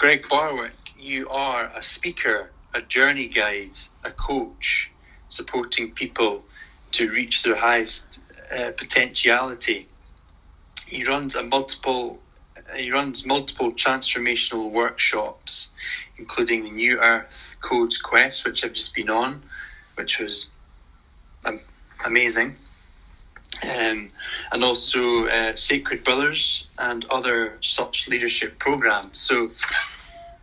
Greg 0.00 0.26
Barwick, 0.30 0.94
you 0.98 1.28
are 1.28 1.70
a 1.76 1.82
speaker, 1.82 2.52
a 2.72 2.80
journey 2.80 3.28
guide, 3.28 3.76
a 4.02 4.10
coach, 4.10 4.90
supporting 5.28 5.90
people 5.90 6.42
to 6.92 7.10
reach 7.10 7.42
their 7.42 7.56
highest 7.56 8.18
uh, 8.50 8.70
potentiality. 8.78 9.88
He 10.86 11.04
runs 11.04 11.34
a 11.34 11.42
multiple. 11.42 12.18
He 12.74 12.90
runs 12.90 13.26
multiple 13.26 13.72
transformational 13.72 14.70
workshops, 14.70 15.68
including 16.16 16.64
the 16.64 16.70
New 16.70 16.98
Earth 16.98 17.56
Codes 17.60 17.98
Quest, 17.98 18.46
which 18.46 18.64
I've 18.64 18.72
just 18.72 18.94
been 18.94 19.10
on, 19.10 19.42
which 19.96 20.18
was 20.18 20.48
um, 21.44 21.60
amazing 22.06 22.56
um, 23.62 24.10
and 24.52 24.64
also 24.64 25.26
uh, 25.26 25.54
Sacred 25.56 26.04
Brothers 26.04 26.66
and 26.78 27.04
other 27.06 27.58
such 27.60 28.08
leadership 28.08 28.58
programs. 28.58 29.20
So, 29.20 29.50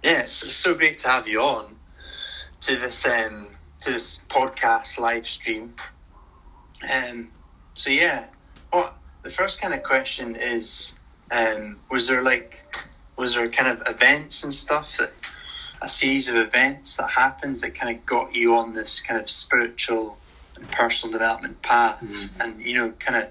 yeah, 0.03 0.21
it's, 0.21 0.43
it's 0.43 0.55
so 0.55 0.73
great 0.73 0.99
to 0.99 1.07
have 1.07 1.27
you 1.27 1.41
on 1.41 1.75
to 2.61 2.77
this 2.77 3.05
um, 3.05 3.47
to 3.81 3.91
this 3.91 4.19
podcast 4.29 4.97
live 4.97 5.27
stream. 5.27 5.73
Um, 6.91 7.29
so 7.73 7.89
yeah, 7.89 8.25
what 8.71 8.95
the 9.23 9.29
first 9.29 9.61
kind 9.61 9.73
of 9.73 9.83
question 9.83 10.35
is: 10.35 10.93
um, 11.31 11.79
Was 11.89 12.07
there 12.07 12.23
like 12.23 12.55
was 13.17 13.35
there 13.35 13.49
kind 13.49 13.69
of 13.69 13.81
events 13.87 14.43
and 14.43 14.53
stuff 14.53 14.97
that 14.97 15.11
a 15.81 15.89
series 15.89 16.27
of 16.27 16.35
events 16.35 16.97
that 16.97 17.09
happened 17.09 17.57
that 17.57 17.75
kind 17.75 17.95
of 17.95 18.05
got 18.05 18.33
you 18.33 18.55
on 18.55 18.73
this 18.73 18.99
kind 18.99 19.19
of 19.19 19.29
spiritual 19.29 20.17
and 20.57 20.69
personal 20.71 21.13
development 21.13 21.61
path, 21.61 21.99
mm-hmm. 22.01 22.41
and 22.41 22.61
you 22.61 22.77
know, 22.77 22.91
kind 22.99 23.23
of 23.23 23.29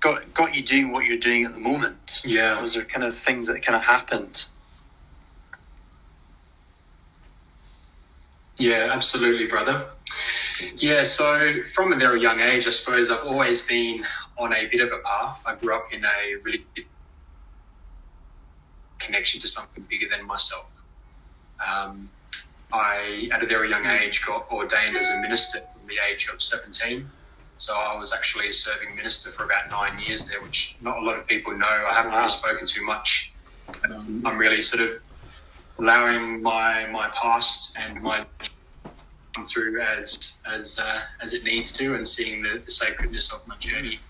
got 0.00 0.34
got 0.34 0.54
you 0.54 0.62
doing 0.62 0.92
what 0.92 1.04
you're 1.04 1.18
doing 1.18 1.44
at 1.44 1.54
the 1.54 1.60
moment? 1.60 2.22
Yeah. 2.24 2.60
Was 2.60 2.74
there 2.74 2.84
kind 2.84 3.04
of 3.04 3.16
things 3.16 3.48
that 3.48 3.62
kind 3.62 3.76
of 3.76 3.82
happened? 3.82 4.44
Yeah, 8.58 8.90
absolutely, 8.92 9.48
brother. 9.48 9.86
Yeah, 10.76 11.02
so 11.02 11.62
from 11.74 11.92
a 11.92 11.96
very 11.96 12.22
young 12.22 12.40
age, 12.40 12.66
I 12.66 12.70
suppose 12.70 13.10
I've 13.10 13.26
always 13.26 13.66
been 13.66 14.04
on 14.38 14.54
a 14.54 14.66
bit 14.66 14.80
of 14.80 14.92
a 14.92 15.02
path. 15.04 15.42
I 15.46 15.54
grew 15.56 15.76
up 15.76 15.92
in 15.92 16.04
a 16.04 16.36
really 16.42 16.64
connection 18.98 19.40
to 19.42 19.48
something 19.48 19.84
bigger 19.88 20.06
than 20.08 20.26
myself. 20.26 20.84
Um, 21.64 22.08
I, 22.72 23.28
at 23.32 23.42
a 23.42 23.46
very 23.46 23.68
young 23.68 23.84
age, 23.84 24.24
got 24.24 24.50
ordained 24.50 24.96
as 24.96 25.10
a 25.10 25.20
minister 25.20 25.62
from 25.86 25.94
the 25.94 26.12
age 26.12 26.28
of 26.32 26.42
17. 26.42 27.10
So 27.58 27.74
I 27.74 27.96
was 27.98 28.12
actually 28.12 28.48
a 28.48 28.52
serving 28.52 28.96
minister 28.96 29.30
for 29.30 29.44
about 29.44 29.70
nine 29.70 29.98
years 29.98 30.26
there, 30.26 30.42
which 30.42 30.76
not 30.80 30.98
a 30.98 31.00
lot 31.00 31.18
of 31.18 31.26
people 31.26 31.56
know. 31.56 31.66
I 31.66 31.94
haven't 31.94 32.12
really 32.12 32.28
spoken 32.28 32.66
too 32.66 32.84
much. 32.84 33.32
Um, 33.84 34.22
I'm 34.26 34.38
really 34.38 34.60
sort 34.60 34.82
of 34.82 34.90
allowing 35.78 36.42
my 36.42 36.86
my 36.86 37.08
past 37.10 37.76
and 37.78 38.02
my 38.02 38.26
through 39.52 39.80
as 39.80 40.40
as 40.46 40.78
uh, 40.78 41.00
as 41.22 41.32
it 41.32 41.44
needs 41.44 41.72
to, 41.74 41.94
and 41.94 42.06
seeing 42.06 42.42
the, 42.42 42.62
the 42.64 42.70
sacredness 42.70 43.32
of 43.32 43.46
my 43.46 43.56
journey. 43.58 44.00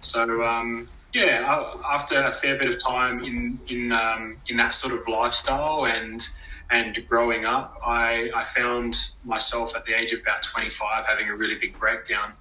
So 0.00 0.42
um, 0.44 0.88
yeah, 1.12 1.62
after 1.90 2.22
a 2.22 2.30
fair 2.30 2.58
bit 2.58 2.68
of 2.68 2.82
time 2.86 3.22
in 3.22 3.60
in 3.68 3.92
um, 3.92 4.38
in 4.46 4.56
that 4.58 4.72
sort 4.72 4.94
of 4.94 5.00
lifestyle 5.08 5.84
and 5.84 6.22
and 6.70 6.96
growing 7.08 7.44
up, 7.44 7.80
I, 7.84 8.30
I 8.34 8.44
found 8.44 8.94
myself 9.24 9.74
at 9.74 9.84
the 9.84 9.94
age 9.94 10.12
of 10.12 10.20
about 10.20 10.42
25 10.42 11.06
having 11.06 11.28
a 11.28 11.36
really 11.36 11.56
big 11.56 11.78
breakdown 11.78 12.34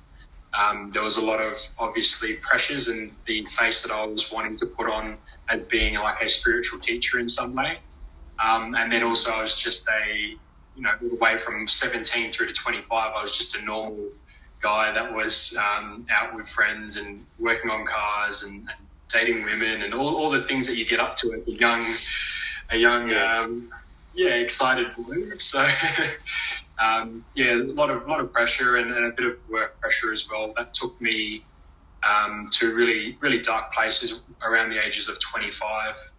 um, 0.58 0.89
there 0.92 1.03
was 1.03 1.17
a 1.17 1.22
lot 1.22 1.42
of 1.42 1.56
obviously 1.78 2.33
pressures 2.33 2.88
and 2.88 3.11
the 3.25 3.45
face 3.45 3.83
that 3.83 3.92
I 3.92 4.05
was 4.05 4.31
wanting 4.31 4.58
to 4.59 4.66
put 4.66 4.89
on 4.89 5.17
as 5.48 5.61
being 5.70 5.95
like 5.95 6.22
a 6.22 6.31
spiritual 6.33 6.80
teacher 6.80 7.20
in 7.20 7.30
some 7.30 7.53
way. 7.53 7.80
Um, 8.44 8.75
and 8.75 8.92
then 8.92 9.03
also 9.03 9.31
I 9.31 9.42
was 9.42 9.58
just 9.58 9.88
a, 9.88 10.17
you 10.75 10.81
know, 10.81 10.92
all 11.02 11.09
the 11.09 11.16
way 11.16 11.38
from 11.38 11.67
17 11.67 12.31
through 12.31 12.48
to 12.48 12.53
25, 12.53 13.14
I 13.16 13.22
was 13.22 13.38
just 13.38 13.55
a 13.55 13.61
normal 13.61 14.09
guy 14.61 14.92
that 14.92 15.14
was 15.14 15.55
um, 15.58 16.08
out 16.09 16.36
with 16.36 16.48
friends 16.48 16.98
and 16.98 17.26
working 17.38 17.70
on 17.70 17.86
cars 17.86 18.44
and, 18.44 18.61
and, 18.61 18.77
dating 19.09 19.42
women 19.45 19.83
and 19.83 19.94
all, 19.94 20.17
all 20.17 20.30
the 20.30 20.42
things 20.42 20.67
that 20.67 20.76
you 20.76 20.86
get 20.86 20.99
up 20.99 21.17
to 21.17 21.32
as 21.32 21.48
a 21.48 21.52
young, 21.52 21.95
a 22.70 22.76
young, 22.76 23.09
yeah, 23.09 23.39
um, 23.39 23.71
yeah 24.17 24.33
excited 24.33 24.88
boy. 24.98 25.16
So 25.39 25.66
um, 26.80 27.23
yeah, 27.36 27.54
a 27.54 27.73
lot 27.73 27.89
of 27.89 28.08
lot 28.08 28.20
of 28.20 28.33
pressure 28.33 28.76
and, 28.78 28.92
and, 28.92 29.05
a 29.05 29.11
bit 29.11 29.26
of 29.26 29.38
work 29.50 29.80
pressure 29.80 30.11
as 30.11 30.28
well. 30.30 30.54
That 30.58 30.73
took 30.73 31.00
me 31.00 31.44
um, 32.08 32.48
to 32.54 32.76
really 32.76 33.17
really 33.20 33.42
dark 33.42 33.72
places 33.72 34.22
around 34.42 34.70
the 34.70 34.86
ages 34.86 35.08
of 35.08 35.20
25, 35.20 36.11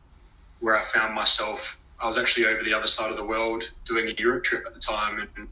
where 0.61 0.77
I 0.77 0.83
found 0.83 1.15
myself. 1.15 1.81
I 2.01 2.07
was 2.07 2.17
actually 2.17 2.47
over 2.47 2.63
the 2.63 2.75
other 2.75 2.87
side 2.87 3.11
of 3.11 3.17
the 3.17 3.25
world 3.25 3.65
doing 3.85 4.09
a 4.09 4.13
Europe 4.13 4.45
trip 4.45 4.65
at 4.67 4.73
the 4.73 4.81
time, 4.81 5.29
and 5.37 5.49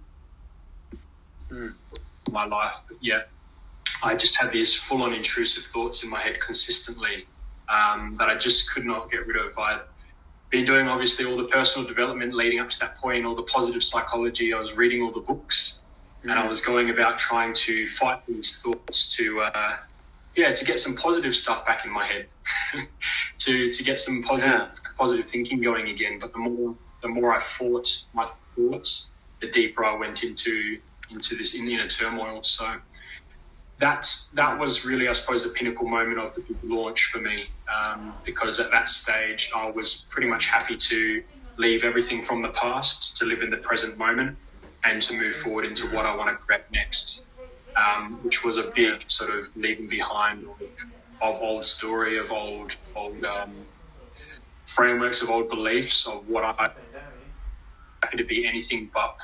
mm. 1.50 1.74
my 2.30 2.46
life. 2.46 2.76
But 2.88 2.98
yeah, 3.00 3.22
I 4.02 4.14
just 4.14 4.32
had 4.40 4.52
these 4.52 4.72
full 4.74 5.02
on 5.02 5.12
intrusive 5.12 5.64
thoughts 5.64 6.04
in 6.04 6.10
my 6.10 6.20
head 6.20 6.40
consistently 6.40 7.26
um, 7.68 8.14
that 8.18 8.28
I 8.28 8.36
just 8.36 8.72
could 8.72 8.84
not 8.84 9.10
get 9.10 9.26
rid 9.26 9.36
of. 9.36 9.58
I 9.58 9.80
been 10.50 10.64
doing 10.64 10.88
obviously 10.88 11.24
all 11.24 11.36
the 11.36 11.48
personal 11.48 11.86
development 11.86 12.34
leading 12.34 12.60
up 12.60 12.70
to 12.70 12.78
that 12.80 12.96
point, 12.96 13.26
all 13.26 13.34
the 13.34 13.42
positive 13.42 13.82
psychology. 13.82 14.52
I 14.52 14.60
was 14.60 14.76
reading 14.76 15.02
all 15.02 15.10
the 15.10 15.20
books, 15.20 15.82
mm-hmm. 16.20 16.30
and 16.30 16.38
I 16.38 16.44
mm. 16.44 16.48
was 16.48 16.64
going 16.64 16.90
about 16.90 17.18
trying 17.18 17.54
to 17.54 17.86
fight 17.86 18.22
these 18.26 18.60
thoughts 18.62 19.16
to, 19.16 19.40
uh, 19.40 19.76
yeah, 20.36 20.52
to 20.52 20.64
get 20.64 20.78
some 20.78 20.94
positive 20.94 21.34
stuff 21.34 21.66
back 21.66 21.84
in 21.84 21.92
my 21.92 22.04
head, 22.04 22.26
to 23.38 23.72
to 23.72 23.84
get 23.84 23.98
some 24.00 24.22
positive 24.22 24.60
yeah. 24.60 24.90
positive 24.96 25.26
thinking 25.26 25.60
going 25.60 25.88
again. 25.88 26.18
But 26.18 26.32
the 26.32 26.38
more 26.38 26.74
the 27.02 27.08
more 27.08 27.34
I 27.34 27.40
fought 27.40 28.04
my 28.14 28.24
thoughts, 28.24 29.10
the 29.40 29.50
deeper 29.50 29.84
I 29.84 29.96
went 29.96 30.22
into 30.22 30.78
into 31.10 31.36
this 31.36 31.54
inner 31.54 31.86
turmoil. 31.88 32.42
So 32.42 32.64
that 33.80 34.06
that 34.34 34.58
was 34.58 34.84
really, 34.84 35.08
I 35.08 35.12
suppose, 35.12 35.44
the 35.44 35.54
pinnacle 35.58 35.88
moment 35.88 36.18
of 36.18 36.34
the 36.34 36.44
launch 36.64 37.02
for 37.12 37.20
me, 37.20 37.44
um, 37.74 38.16
because 38.24 38.60
at 38.60 38.70
that 38.70 38.88
stage 38.88 39.50
I 39.54 39.70
was 39.70 40.06
pretty 40.10 40.28
much 40.28 40.46
happy 40.46 40.76
to 40.76 41.22
leave 41.58 41.84
everything 41.84 42.22
from 42.22 42.42
the 42.42 42.50
past 42.50 43.16
to 43.18 43.26
live 43.26 43.42
in 43.42 43.50
the 43.50 43.58
present 43.58 43.98
moment 43.98 44.38
and 44.84 45.02
to 45.02 45.18
move 45.18 45.34
forward 45.34 45.64
into 45.66 45.88
what 45.88 46.06
I 46.06 46.14
want 46.16 46.30
to 46.30 46.36
create 46.44 46.62
next, 46.72 47.26
um, 47.76 48.20
which 48.22 48.44
was 48.44 48.56
a 48.58 48.70
big 48.74 49.10
sort 49.10 49.36
of 49.36 49.46
leaving 49.56 49.88
behind 49.88 50.44
of, 51.20 51.36
old 51.36 51.66
story, 51.66 52.18
of 52.18 52.30
old 52.32 52.72
old 52.94 53.24
um, 53.24 53.66
frameworks, 54.66 55.22
of 55.22 55.30
old 55.30 55.48
beliefs, 55.48 56.06
of 56.06 56.26
what 56.28 56.44
I 56.44 56.70
happy 58.02 58.18
to 58.18 58.24
be 58.24 58.46
anything 58.46 58.90
but 58.92 59.16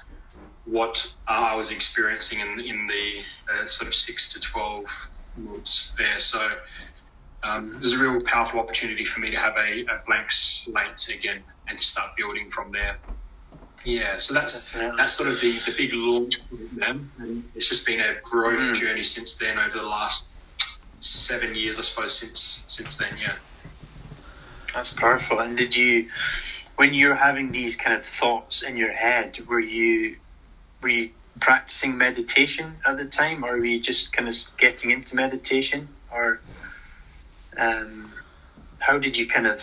what 0.64 1.12
I 1.26 1.56
was 1.56 1.70
experiencing 1.70 2.40
in, 2.40 2.60
in 2.60 2.86
the 2.86 3.22
uh, 3.52 3.66
sort 3.66 3.88
of 3.88 3.94
six 3.94 4.32
to 4.34 4.40
12 4.40 5.10
months 5.36 5.92
there. 5.98 6.18
So 6.20 6.50
um, 7.42 7.74
it 7.74 7.80
was 7.80 7.92
a 7.92 7.98
real 7.98 8.20
powerful 8.22 8.60
opportunity 8.60 9.04
for 9.04 9.20
me 9.20 9.30
to 9.30 9.36
have 9.36 9.56
a, 9.56 9.82
a, 9.82 10.02
blank 10.06 10.30
slate 10.30 11.08
again 11.12 11.42
and 11.68 11.78
to 11.78 11.84
start 11.84 12.16
building 12.16 12.50
from 12.50 12.70
there. 12.70 12.98
Yeah, 13.84 14.18
so 14.18 14.34
that's 14.34 14.70
that's 14.72 15.14
sort 15.14 15.28
of 15.28 15.40
the, 15.40 15.58
the 15.66 15.72
big 15.76 15.90
launch 15.92 16.34
then. 16.76 17.10
And 17.18 17.44
it's 17.56 17.68
just 17.68 17.84
been 17.84 17.98
a 17.98 18.14
growth 18.22 18.60
mm. 18.60 18.74
journey 18.76 19.02
since 19.02 19.38
then 19.38 19.58
over 19.58 19.76
the 19.76 19.82
last 19.82 20.22
seven 21.00 21.56
years, 21.56 21.80
I 21.80 21.82
suppose, 21.82 22.16
since 22.16 22.62
since 22.68 22.96
then, 22.96 23.16
yeah. 23.20 23.34
That's 24.72 24.92
powerful. 24.92 25.40
And 25.40 25.58
did 25.58 25.74
you, 25.74 26.10
when 26.76 26.94
you're 26.94 27.16
having 27.16 27.50
these 27.50 27.74
kind 27.74 27.96
of 27.96 28.06
thoughts 28.06 28.62
in 28.62 28.76
your 28.76 28.92
head, 28.92 29.38
were 29.48 29.60
you 29.60 30.16
you 30.88 31.12
practicing 31.40 31.98
meditation 31.98 32.80
at 32.86 32.98
the 32.98 33.06
time, 33.06 33.44
or 33.44 33.52
were 33.58 33.64
you 33.64 33.80
just 33.80 34.12
kind 34.12 34.28
of 34.28 34.36
getting 34.58 34.90
into 34.90 35.16
meditation, 35.16 35.96
or 36.10 36.42
um, 37.58 38.14
how 38.78 38.98
did 38.98 39.16
you 39.16 39.28
kind 39.28 39.46
of? 39.46 39.62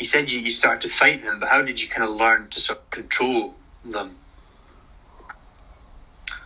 You 0.00 0.06
said 0.06 0.30
you, 0.30 0.40
you 0.40 0.50
started 0.50 0.82
to 0.88 0.94
fight 0.94 1.24
them, 1.24 1.40
but 1.40 1.50
how 1.50 1.62
did 1.62 1.80
you 1.80 1.88
kind 1.88 2.08
of 2.08 2.16
learn 2.16 2.50
to 2.50 2.60
sort 2.60 2.80
of 2.80 2.90
control 2.90 3.60
them? 3.84 4.18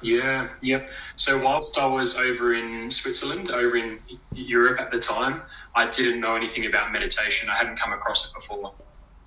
Yeah, 0.02 0.50
yeah. 0.62 0.86
So 1.16 1.42
whilst 1.42 1.78
I 1.78 1.86
was 1.86 2.16
over 2.16 2.54
in 2.54 2.90
Switzerland, 2.90 3.50
over 3.50 3.76
in 3.76 4.00
Europe 4.34 4.80
at 4.80 4.92
the 4.92 5.00
time, 5.00 5.42
I 5.74 5.90
didn't 5.90 6.20
know 6.20 6.36
anything 6.36 6.66
about 6.66 6.92
meditation. 6.92 7.50
I 7.50 7.56
hadn't 7.56 7.80
come 7.80 7.92
across 7.92 8.26
it 8.26 8.34
before. 8.34 8.76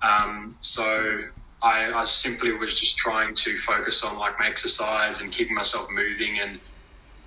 Um, 0.02 0.56
so 0.60 1.20
I, 1.62 1.92
I 1.92 2.04
simply 2.06 2.52
was 2.52 2.78
just 2.78 2.96
trying 2.98 3.34
to 3.36 3.56
focus 3.56 4.02
on 4.02 4.18
like 4.18 4.38
my 4.38 4.48
exercise 4.48 5.18
and 5.18 5.30
keeping 5.30 5.54
myself 5.54 5.88
moving 5.90 6.40
and 6.40 6.58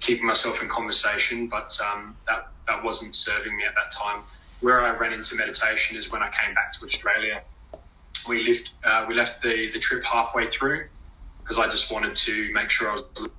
keeping 0.02 0.26
myself 0.26 0.62
in 0.62 0.68
conversation, 0.68 1.48
but 1.48 1.78
um, 1.82 2.18
that 2.28 2.50
that 2.68 2.84
wasn't 2.84 3.16
serving 3.16 3.56
me 3.56 3.64
at 3.64 3.76
that 3.76 3.92
time. 3.92 4.24
Where 4.60 4.82
I 4.82 4.98
ran 4.98 5.14
into 5.14 5.36
meditation 5.36 5.98
is 5.98 6.12
when 6.12 6.22
I 6.22 6.30
came 6.30 6.54
back 6.54 6.78
to 6.80 6.86
Australia. 6.86 7.44
We 8.28 8.48
left 8.48 8.72
uh, 8.84 9.06
we 9.08 9.16
left 9.16 9.42
the 9.42 9.70
the 9.72 9.80
trip 9.80 10.04
halfway 10.04 10.46
through 10.46 10.88
because 11.40 11.58
I 11.58 11.70
just 11.70 11.92
wanted 11.92 12.16
to 12.16 12.52
make 12.54 12.70
sure 12.70 12.90
I 12.90 12.94
was 12.94 13.30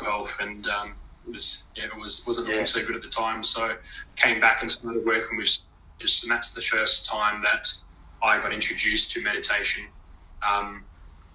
health 0.00 0.38
and 0.40 0.66
um, 0.66 0.94
it 1.26 1.32
was 1.32 1.64
yeah 1.76 1.84
it 1.84 1.96
was 1.96 2.24
wasn't 2.26 2.46
looking 2.48 2.60
yeah. 2.60 2.66
so 2.66 2.84
good 2.84 2.96
at 2.96 3.02
the 3.02 3.08
time. 3.08 3.42
So 3.42 3.76
came 4.16 4.38
back 4.38 4.62
and 4.62 4.70
started 4.70 5.06
working 5.06 5.38
with 5.38 5.56
just 5.98 6.24
and 6.24 6.30
that's 6.30 6.52
the 6.52 6.60
first 6.60 7.06
time 7.06 7.42
that 7.42 7.68
I 8.22 8.38
got 8.38 8.52
introduced 8.52 9.12
to 9.12 9.22
meditation. 9.22 9.84
Um, 10.42 10.84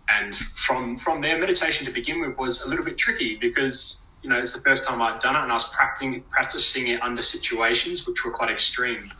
and 0.07 0.35
from 0.35 0.97
from 0.97 1.21
there, 1.21 1.39
meditation 1.39 1.87
to 1.87 1.93
begin 1.93 2.21
with 2.21 2.37
was 2.37 2.61
a 2.61 2.69
little 2.69 2.85
bit 2.85 2.97
tricky 2.97 3.37
because 3.37 4.05
you 4.21 4.29
know 4.29 4.37
it's 4.37 4.53
the 4.53 4.61
first 4.61 4.87
time 4.87 5.01
I'd 5.01 5.19
done 5.19 5.35
it, 5.35 5.43
and 5.43 5.51
I 5.51 5.55
was 5.55 5.67
practicing 5.69 6.21
practicing 6.29 6.87
it 6.87 7.01
under 7.01 7.21
situations 7.21 8.07
which 8.07 8.23
were 8.25 8.31
quite 8.31 8.51
extreme. 8.51 9.11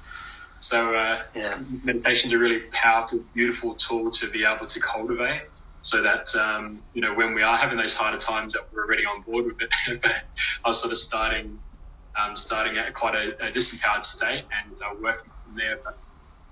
So 0.60 0.96
uh, 0.96 1.22
yeah. 1.36 1.60
meditation 1.84 2.30
is 2.30 2.34
a 2.34 2.38
really 2.38 2.62
powerful, 2.72 3.20
beautiful 3.34 3.76
tool 3.76 4.10
to 4.12 4.30
be 4.30 4.46
able 4.46 4.66
to 4.66 4.80
cultivate, 4.80 5.44
so 5.82 6.04
that 6.04 6.34
um, 6.36 6.82
you 6.94 7.02
know 7.02 7.14
when 7.14 7.34
we 7.34 7.42
are 7.42 7.58
having 7.58 7.78
those 7.78 7.96
harder 7.96 8.20
times, 8.20 8.54
that 8.54 8.68
we're 8.74 8.86
already 8.86 9.06
on 9.06 9.22
board 9.22 9.46
with 9.46 9.62
it. 9.62 9.72
but 10.02 10.12
I 10.64 10.70
was 10.70 10.80
sort 10.80 10.92
of 10.92 10.98
starting 10.98 11.60
um, 12.16 12.38
starting 12.38 12.78
at 12.78 12.94
quite 12.94 13.16
a, 13.16 13.48
a 13.48 13.52
disempowered 13.52 14.04
state 14.04 14.46
and 14.64 14.76
uh, 14.82 14.96
working 15.02 15.32
from 15.44 15.56
there. 15.56 15.80
But 15.84 15.98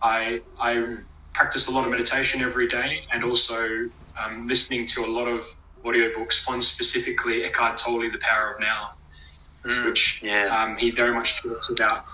I 0.02 0.42
I 0.60 0.98
practice 1.34 1.68
a 1.68 1.72
lot 1.72 1.86
of 1.86 1.92
meditation 1.92 2.42
every 2.42 2.68
day, 2.68 3.02
and 3.12 3.24
also 3.24 3.90
um, 4.18 4.48
listening 4.48 4.86
to 4.88 5.06
a 5.06 5.08
lot 5.08 5.28
of 5.28 5.46
audiobooks. 5.84 6.48
One 6.48 6.62
specifically, 6.62 7.44
Eckhart 7.44 7.78
Tolle, 7.78 8.12
The 8.12 8.20
Power 8.20 8.54
of 8.54 8.60
Now, 8.60 8.94
mm, 9.64 9.86
which 9.86 10.22
yeah. 10.24 10.46
um, 10.56 10.78
he 10.78 10.92
very 10.92 11.14
much 11.14 11.42
talks 11.42 11.70
about 11.70 12.06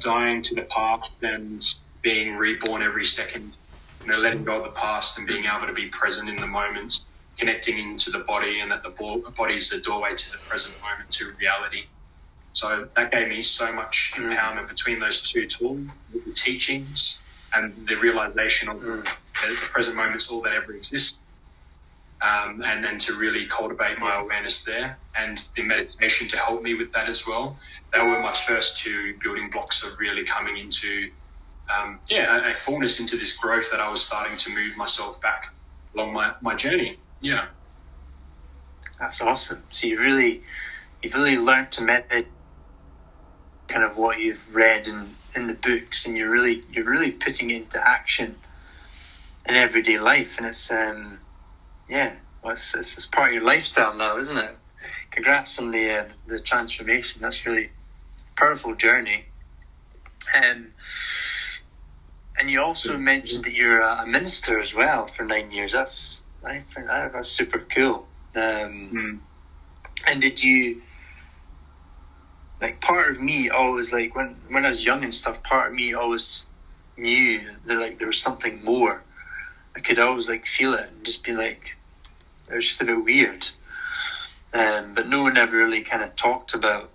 dying 0.00 0.42
to 0.44 0.54
the 0.54 0.62
past 0.62 1.10
and 1.22 1.62
being 2.02 2.36
reborn 2.36 2.82
every 2.82 3.04
second. 3.04 3.56
You 4.02 4.12
know, 4.12 4.18
letting 4.18 4.44
go 4.44 4.58
of 4.58 4.64
the 4.64 4.80
past 4.80 5.18
and 5.18 5.26
being 5.26 5.44
able 5.44 5.66
to 5.66 5.72
be 5.72 5.88
present 5.88 6.28
in 6.28 6.36
the 6.36 6.46
moment, 6.46 6.94
connecting 7.36 7.78
into 7.78 8.10
the 8.10 8.20
body, 8.20 8.60
and 8.60 8.70
that 8.70 8.82
the 8.82 8.90
body 8.90 9.54
is 9.54 9.68
the 9.70 9.80
doorway 9.80 10.14
to 10.14 10.32
the 10.32 10.38
present 10.38 10.80
moment, 10.80 11.10
to 11.10 11.32
reality. 11.38 11.84
So 12.54 12.88
that 12.96 13.10
gave 13.10 13.28
me 13.28 13.42
so 13.42 13.72
much 13.72 14.12
mm. 14.14 14.30
empowerment 14.30 14.68
between 14.68 15.00
those 15.00 15.20
two 15.32 15.46
tools, 15.46 15.86
the 16.12 16.32
teachings 16.32 17.18
and 17.54 17.86
the 17.86 17.96
realization 17.96 18.68
of 18.68 18.76
mm. 18.78 19.04
the, 19.04 19.48
the 19.48 19.66
present 19.70 19.96
moment 19.96 20.16
is 20.16 20.28
all 20.28 20.42
that 20.42 20.52
ever 20.52 20.72
exists 20.72 21.18
um, 22.20 22.62
and, 22.64 22.84
and 22.84 23.00
to 23.02 23.14
really 23.14 23.46
cultivate 23.46 23.98
my 23.98 24.18
awareness 24.20 24.64
there 24.64 24.98
and 25.16 25.38
the 25.54 25.62
meditation 25.62 26.28
to 26.28 26.36
help 26.36 26.62
me 26.62 26.74
with 26.74 26.92
that 26.92 27.08
as 27.08 27.26
well. 27.26 27.56
They 27.92 28.00
were 28.00 28.20
my 28.20 28.32
first 28.32 28.80
two 28.80 29.16
building 29.22 29.50
blocks 29.50 29.84
of 29.84 29.98
really 29.98 30.24
coming 30.24 30.56
into, 30.58 31.10
um, 31.74 32.00
yeah, 32.10 32.46
a, 32.46 32.50
a, 32.50 32.54
fullness 32.54 33.00
into 33.00 33.16
this 33.16 33.36
growth 33.36 33.70
that 33.70 33.80
I 33.80 33.90
was 33.90 34.04
starting 34.04 34.36
to 34.36 34.54
move 34.54 34.76
myself 34.76 35.20
back 35.22 35.54
along 35.94 36.12
my, 36.12 36.34
my 36.40 36.54
journey. 36.54 36.98
Yeah. 37.20 37.46
That's 38.98 39.20
awesome. 39.20 39.62
So 39.70 39.86
you 39.86 40.00
really, 40.00 40.42
you've 41.02 41.14
really 41.14 41.38
learned 41.38 41.70
to 41.72 41.82
meditate 41.82 42.26
kind 43.68 43.84
of 43.84 43.96
what 43.96 44.18
you've 44.18 44.54
read 44.54 44.88
in, 44.88 45.14
in 45.36 45.46
the 45.46 45.54
books 45.54 46.06
and 46.06 46.16
you're 46.16 46.30
really, 46.30 46.64
you're 46.72 46.84
really 46.84 47.10
putting 47.10 47.50
it 47.50 47.56
into 47.56 47.88
action 47.88 48.36
in 49.46 49.54
everyday 49.54 49.98
life. 49.98 50.38
And 50.38 50.46
it's, 50.46 50.70
um, 50.70 51.18
yeah, 51.88 52.14
well, 52.42 52.54
it's, 52.54 52.74
it's, 52.74 52.96
it's, 52.96 53.06
part 53.06 53.28
of 53.28 53.34
your 53.34 53.44
lifestyle 53.44 53.94
now, 53.94 54.18
isn't 54.18 54.36
it? 54.36 54.56
Congrats 55.10 55.58
on 55.58 55.70
the 55.70 55.90
uh, 55.90 56.04
the 56.26 56.38
transformation. 56.38 57.20
That's 57.20 57.44
really 57.44 57.64
a 57.64 58.40
powerful 58.40 58.74
journey. 58.74 59.24
Um, 60.34 60.68
and 62.38 62.50
you 62.50 62.62
also 62.62 62.96
mentioned 62.96 63.44
that 63.44 63.52
you're 63.52 63.80
a 63.80 64.06
minister 64.06 64.60
as 64.60 64.74
well 64.74 65.06
for 65.06 65.24
nine 65.24 65.50
years. 65.50 65.72
That's 65.72 66.20
I 66.44 66.60
think 66.74 66.86
that's 66.86 67.30
super 67.30 67.58
cool. 67.58 68.06
Um, 68.36 68.42
mm. 68.92 69.18
And 70.06 70.20
did 70.20 70.42
you 70.42 70.82
like 72.60 72.80
part 72.80 73.10
of 73.10 73.20
me 73.20 73.50
always 73.50 73.92
like 73.92 74.14
when 74.14 74.36
when 74.48 74.64
I 74.64 74.70
was 74.70 74.84
young 74.84 75.04
and 75.04 75.14
stuff? 75.14 75.42
Part 75.42 75.70
of 75.70 75.74
me 75.74 75.94
always 75.94 76.46
knew 76.96 77.40
that 77.66 77.74
like 77.74 77.98
there 77.98 78.08
was 78.08 78.20
something 78.20 78.64
more. 78.64 79.02
I 79.76 79.80
could 79.80 79.98
always 79.98 80.28
like 80.28 80.46
feel 80.46 80.74
it 80.74 80.90
and 80.90 81.04
just 81.04 81.22
be 81.22 81.32
like, 81.32 81.76
it 82.50 82.54
was 82.54 82.66
just 82.66 82.80
a 82.80 82.84
bit 82.84 83.04
weird. 83.04 83.48
Um, 84.52 84.94
but 84.94 85.08
no 85.08 85.22
one 85.22 85.36
ever 85.36 85.56
really 85.56 85.82
kind 85.82 86.02
of 86.02 86.16
talked 86.16 86.54
about, 86.54 86.90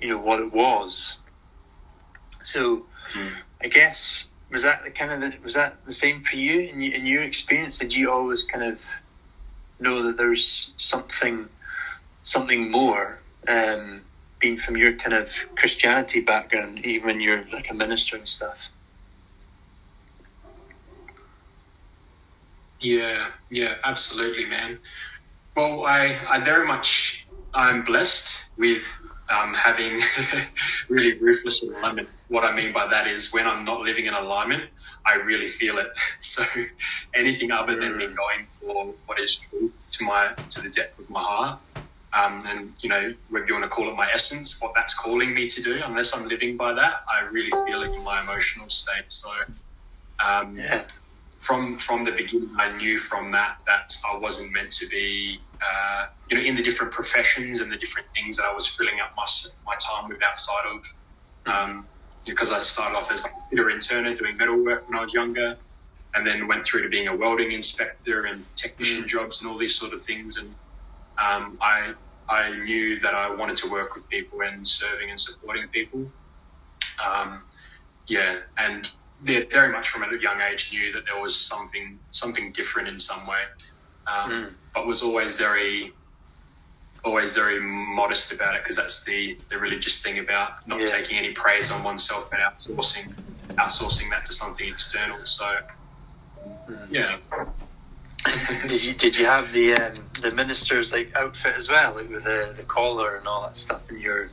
you 0.00 0.08
know, 0.08 0.18
what 0.18 0.40
it 0.40 0.52
was. 0.52 1.18
So, 2.42 2.84
mm. 3.14 3.32
I 3.62 3.68
guess 3.68 4.24
was 4.50 4.62
that 4.62 4.84
the 4.84 4.90
kind 4.90 5.12
of 5.12 5.32
the, 5.32 5.38
was 5.42 5.54
that 5.54 5.84
the 5.86 5.92
same 5.92 6.22
for 6.22 6.36
you 6.36 6.60
in, 6.60 6.82
in 6.82 7.06
your 7.06 7.22
experience? 7.22 7.78
Did 7.78 7.94
you 7.94 8.10
always 8.10 8.42
kind 8.42 8.64
of 8.64 8.80
know 9.80 10.02
that 10.04 10.16
there's 10.16 10.72
something 10.76 11.48
something 12.22 12.70
more, 12.70 13.18
um, 13.46 14.00
from 14.52 14.76
your 14.76 14.92
kind 14.92 15.14
of 15.14 15.32
Christianity 15.56 16.20
background, 16.20 16.84
even 16.84 17.06
when 17.06 17.20
you're 17.20 17.44
like 17.52 17.70
a 17.70 17.74
minister 17.74 18.16
and 18.16 18.28
stuff? 18.28 18.70
Yeah, 22.80 23.30
yeah, 23.50 23.76
absolutely, 23.82 24.44
man. 24.44 24.78
Well, 25.56 25.86
I, 25.86 26.18
I 26.28 26.40
very 26.40 26.66
much, 26.66 27.26
I'm 27.54 27.82
blessed 27.84 28.44
with 28.58 28.84
um, 29.30 29.54
having 29.54 30.00
really 30.88 31.18
ruthless 31.18 31.54
alignment. 31.62 32.08
What 32.28 32.44
I 32.44 32.54
mean 32.54 32.72
by 32.72 32.86
that 32.88 33.06
is 33.06 33.32
when 33.32 33.46
I'm 33.46 33.64
not 33.64 33.80
living 33.80 34.06
in 34.06 34.14
alignment, 34.14 34.64
I 35.06 35.14
really 35.14 35.48
feel 35.48 35.78
it. 35.78 35.88
So 36.20 36.44
anything 37.14 37.50
other 37.50 37.76
than 37.76 37.96
me 37.96 38.06
mm. 38.06 38.16
going 38.16 38.46
for 38.60 38.94
what 39.06 39.20
is 39.20 39.30
true 39.48 39.72
to 39.98 40.04
my 40.04 40.32
to 40.50 40.60
the 40.62 40.70
depth 40.70 40.98
of 40.98 41.08
my 41.08 41.20
heart, 41.22 41.60
um, 42.14 42.40
and 42.46 42.72
you 42.80 42.88
know 42.88 43.14
whether 43.30 43.46
you 43.46 43.54
want 43.54 43.64
to 43.64 43.70
call 43.70 43.88
it 43.88 43.96
my 43.96 44.08
essence, 44.14 44.60
what 44.60 44.72
that's 44.74 44.94
calling 44.94 45.34
me 45.34 45.48
to 45.48 45.62
do, 45.62 45.80
unless 45.84 46.14
I'm 46.14 46.28
living 46.28 46.56
by 46.56 46.74
that, 46.74 47.04
I 47.08 47.26
really 47.30 47.50
feel 47.50 47.82
it 47.82 47.92
in 47.92 48.02
my 48.04 48.22
emotional 48.22 48.68
state. 48.68 49.10
So 49.10 49.30
um, 50.24 50.56
yeah 50.56 50.84
from 51.44 51.76
from 51.76 52.04
the 52.04 52.12
beginning, 52.12 52.50
I 52.58 52.74
knew 52.74 52.96
from 52.96 53.32
that 53.32 53.60
that 53.66 53.94
I 54.10 54.16
wasn't 54.16 54.50
meant 54.52 54.70
to 54.72 54.88
be, 54.88 55.38
uh, 55.60 56.06
you 56.30 56.38
know, 56.38 56.42
in 56.42 56.56
the 56.56 56.62
different 56.62 56.90
professions 56.90 57.60
and 57.60 57.70
the 57.70 57.76
different 57.76 58.08
things 58.12 58.38
that 58.38 58.46
I 58.46 58.54
was 58.54 58.66
filling 58.66 58.98
up 59.04 59.12
my 59.14 59.26
my 59.66 59.76
time 59.76 60.08
with 60.08 60.22
outside 60.22 60.64
of. 60.74 60.94
Um, 61.46 61.86
because 62.26 62.50
I 62.50 62.62
started 62.62 62.96
off 62.96 63.12
as 63.12 63.22
like 63.22 63.34
a 63.34 63.50
fitter 63.50 63.68
and 63.68 63.82
turner 63.82 64.14
doing 64.14 64.38
metal 64.38 64.56
work 64.64 64.88
when 64.88 64.98
I 64.98 65.02
was 65.04 65.12
younger, 65.12 65.58
and 66.14 66.26
then 66.26 66.48
went 66.48 66.64
through 66.64 66.84
to 66.84 66.88
being 66.88 67.08
a 67.08 67.14
welding 67.14 67.52
inspector 67.52 68.24
and 68.24 68.46
technician 68.56 69.04
mm. 69.04 69.08
jobs 69.08 69.42
and 69.42 69.50
all 69.50 69.58
these 69.58 69.74
sort 69.74 69.92
of 69.92 70.00
things. 70.00 70.38
And 70.38 70.54
um, 71.18 71.58
I 71.60 71.94
I 72.28 72.56
knew 72.58 72.98
that 73.00 73.14
I 73.14 73.34
wanted 73.34 73.56
to 73.58 73.70
work 73.70 73.94
with 73.94 74.08
people 74.08 74.40
and 74.42 74.66
serving 74.66 75.10
and 75.10 75.20
supporting 75.20 75.68
people. 75.68 76.10
Um, 77.04 77.42
yeah, 78.06 78.40
and 78.56 78.88
they 79.22 79.44
very 79.44 79.72
much 79.72 79.88
from 79.88 80.02
a 80.02 80.16
young 80.18 80.40
age 80.40 80.70
knew 80.72 80.92
that 80.92 81.04
there 81.06 81.20
was 81.20 81.38
something 81.38 81.98
something 82.10 82.52
different 82.52 82.88
in 82.88 82.98
some 82.98 83.26
way, 83.26 83.42
um, 84.06 84.30
mm. 84.30 84.52
but 84.74 84.86
was 84.86 85.02
always 85.02 85.38
very 85.38 85.92
always 87.04 87.34
very 87.34 87.60
modest 87.60 88.32
about 88.32 88.54
it 88.54 88.62
because 88.62 88.78
that's 88.78 89.04
the 89.04 89.36
the 89.50 89.58
religious 89.58 90.02
thing 90.02 90.18
about 90.18 90.66
not 90.66 90.80
yeah. 90.80 90.86
taking 90.86 91.18
any 91.18 91.32
praise 91.32 91.70
on 91.70 91.82
oneself 91.84 92.30
but 92.30 92.40
outsourcing 92.40 93.12
outsourcing 93.56 94.10
that 94.10 94.24
to 94.24 94.32
something 94.32 94.68
external. 94.68 95.24
So 95.24 95.44
mm. 96.68 96.86
yeah. 96.90 97.18
Did 98.68 98.82
you 98.82 98.94
did 98.94 99.16
you 99.16 99.26
have 99.26 99.52
the 99.52 99.74
um, 99.74 100.04
the 100.20 100.30
minister's 100.30 100.92
like 100.92 101.14
outfit 101.14 101.54
as 101.56 101.68
well, 101.68 101.94
like 101.94 102.08
with 102.08 102.24
the, 102.24 102.54
the 102.56 102.62
collar 102.62 103.16
and 103.16 103.26
all 103.26 103.42
that 103.42 103.56
stuff, 103.56 103.82
and 103.88 104.00
you're 104.00 104.30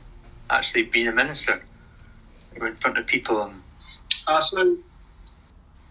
actually 0.48 0.84
being 0.84 1.08
a 1.08 1.12
minister? 1.12 1.62
You're 2.56 2.68
in 2.68 2.76
front 2.76 2.98
of 2.98 3.06
people 3.06 3.42
and 3.42 3.62
uh, 4.26 4.42
so, 4.50 4.76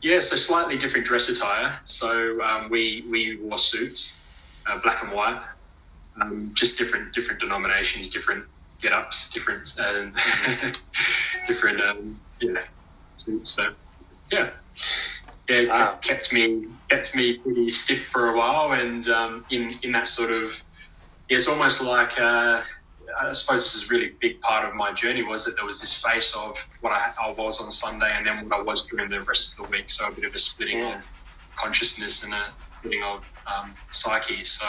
yeah, 0.02 0.20
so 0.20 0.36
slightly 0.36 0.78
different 0.78 1.06
dress 1.06 1.30
attire. 1.30 1.80
So 1.84 2.42
um, 2.42 2.70
we 2.70 3.06
we 3.10 3.36
wore 3.36 3.60
suits, 3.60 4.20
uh, 4.66 4.80
black 4.80 5.04
and 5.04 5.12
white, 5.12 5.42
um, 6.20 6.54
just 6.58 6.78
different 6.78 7.14
different 7.14 7.42
denominations, 7.42 8.10
different 8.10 8.46
get 8.82 8.94
ups, 8.94 9.30
different 9.30 9.74
uh, 9.80 10.10
different 11.48 11.82
um, 11.82 12.20
yeah. 12.40 12.64
Suits. 13.26 13.52
So 13.56 13.74
yeah, 14.32 14.50
yeah, 15.50 15.68
wow. 15.68 15.96
kept 16.02 16.34
me 16.34 16.68
kept 16.92 17.16
me 17.16 17.38
pretty 17.38 17.74
stiff 17.74 18.06
for 18.06 18.30
a 18.30 18.38
while, 18.38 18.74
and 18.74 19.08
um, 19.08 19.46
in 19.50 19.70
in 19.84 19.94
that 19.94 20.08
sort 20.08 20.32
of 20.32 20.64
yeah, 21.30 21.38
it's 21.38 21.48
almost 21.48 21.82
like. 21.82 22.20
Uh, 22.20 22.64
I 23.20 23.34
suppose 23.34 23.64
this 23.64 23.76
is 23.76 23.90
a 23.90 23.94
really 23.94 24.10
big 24.22 24.40
part 24.40 24.68
of 24.68 24.74
my 24.74 24.94
journey 24.94 25.22
was 25.22 25.44
that 25.44 25.58
there 25.58 25.66
was 25.66 25.82
this 25.82 25.94
face 25.94 26.34
of 26.34 26.70
what 26.80 26.94
I, 26.94 27.12
I, 27.22 27.32
was 27.32 27.60
on 27.60 27.70
Sunday 27.70 28.10
and 28.10 28.26
then 28.26 28.48
what 28.48 28.58
I 28.58 28.64
was 28.64 28.88
during 28.90 29.10
the 29.10 29.20
rest 29.20 29.52
of 29.52 29.66
the 29.66 29.70
week. 29.70 29.90
So 29.90 30.08
a 30.08 30.12
bit 30.14 30.24
of 30.24 30.34
a 30.34 30.40
splitting 30.40 30.78
yeah. 30.78 30.96
of 30.96 31.10
consciousness 31.58 32.24
and 32.24 32.34
a 32.34 32.54
splitting 32.80 33.04
of 33.04 33.30
um, 33.46 33.76
psyche. 33.92 34.46
So 34.46 34.66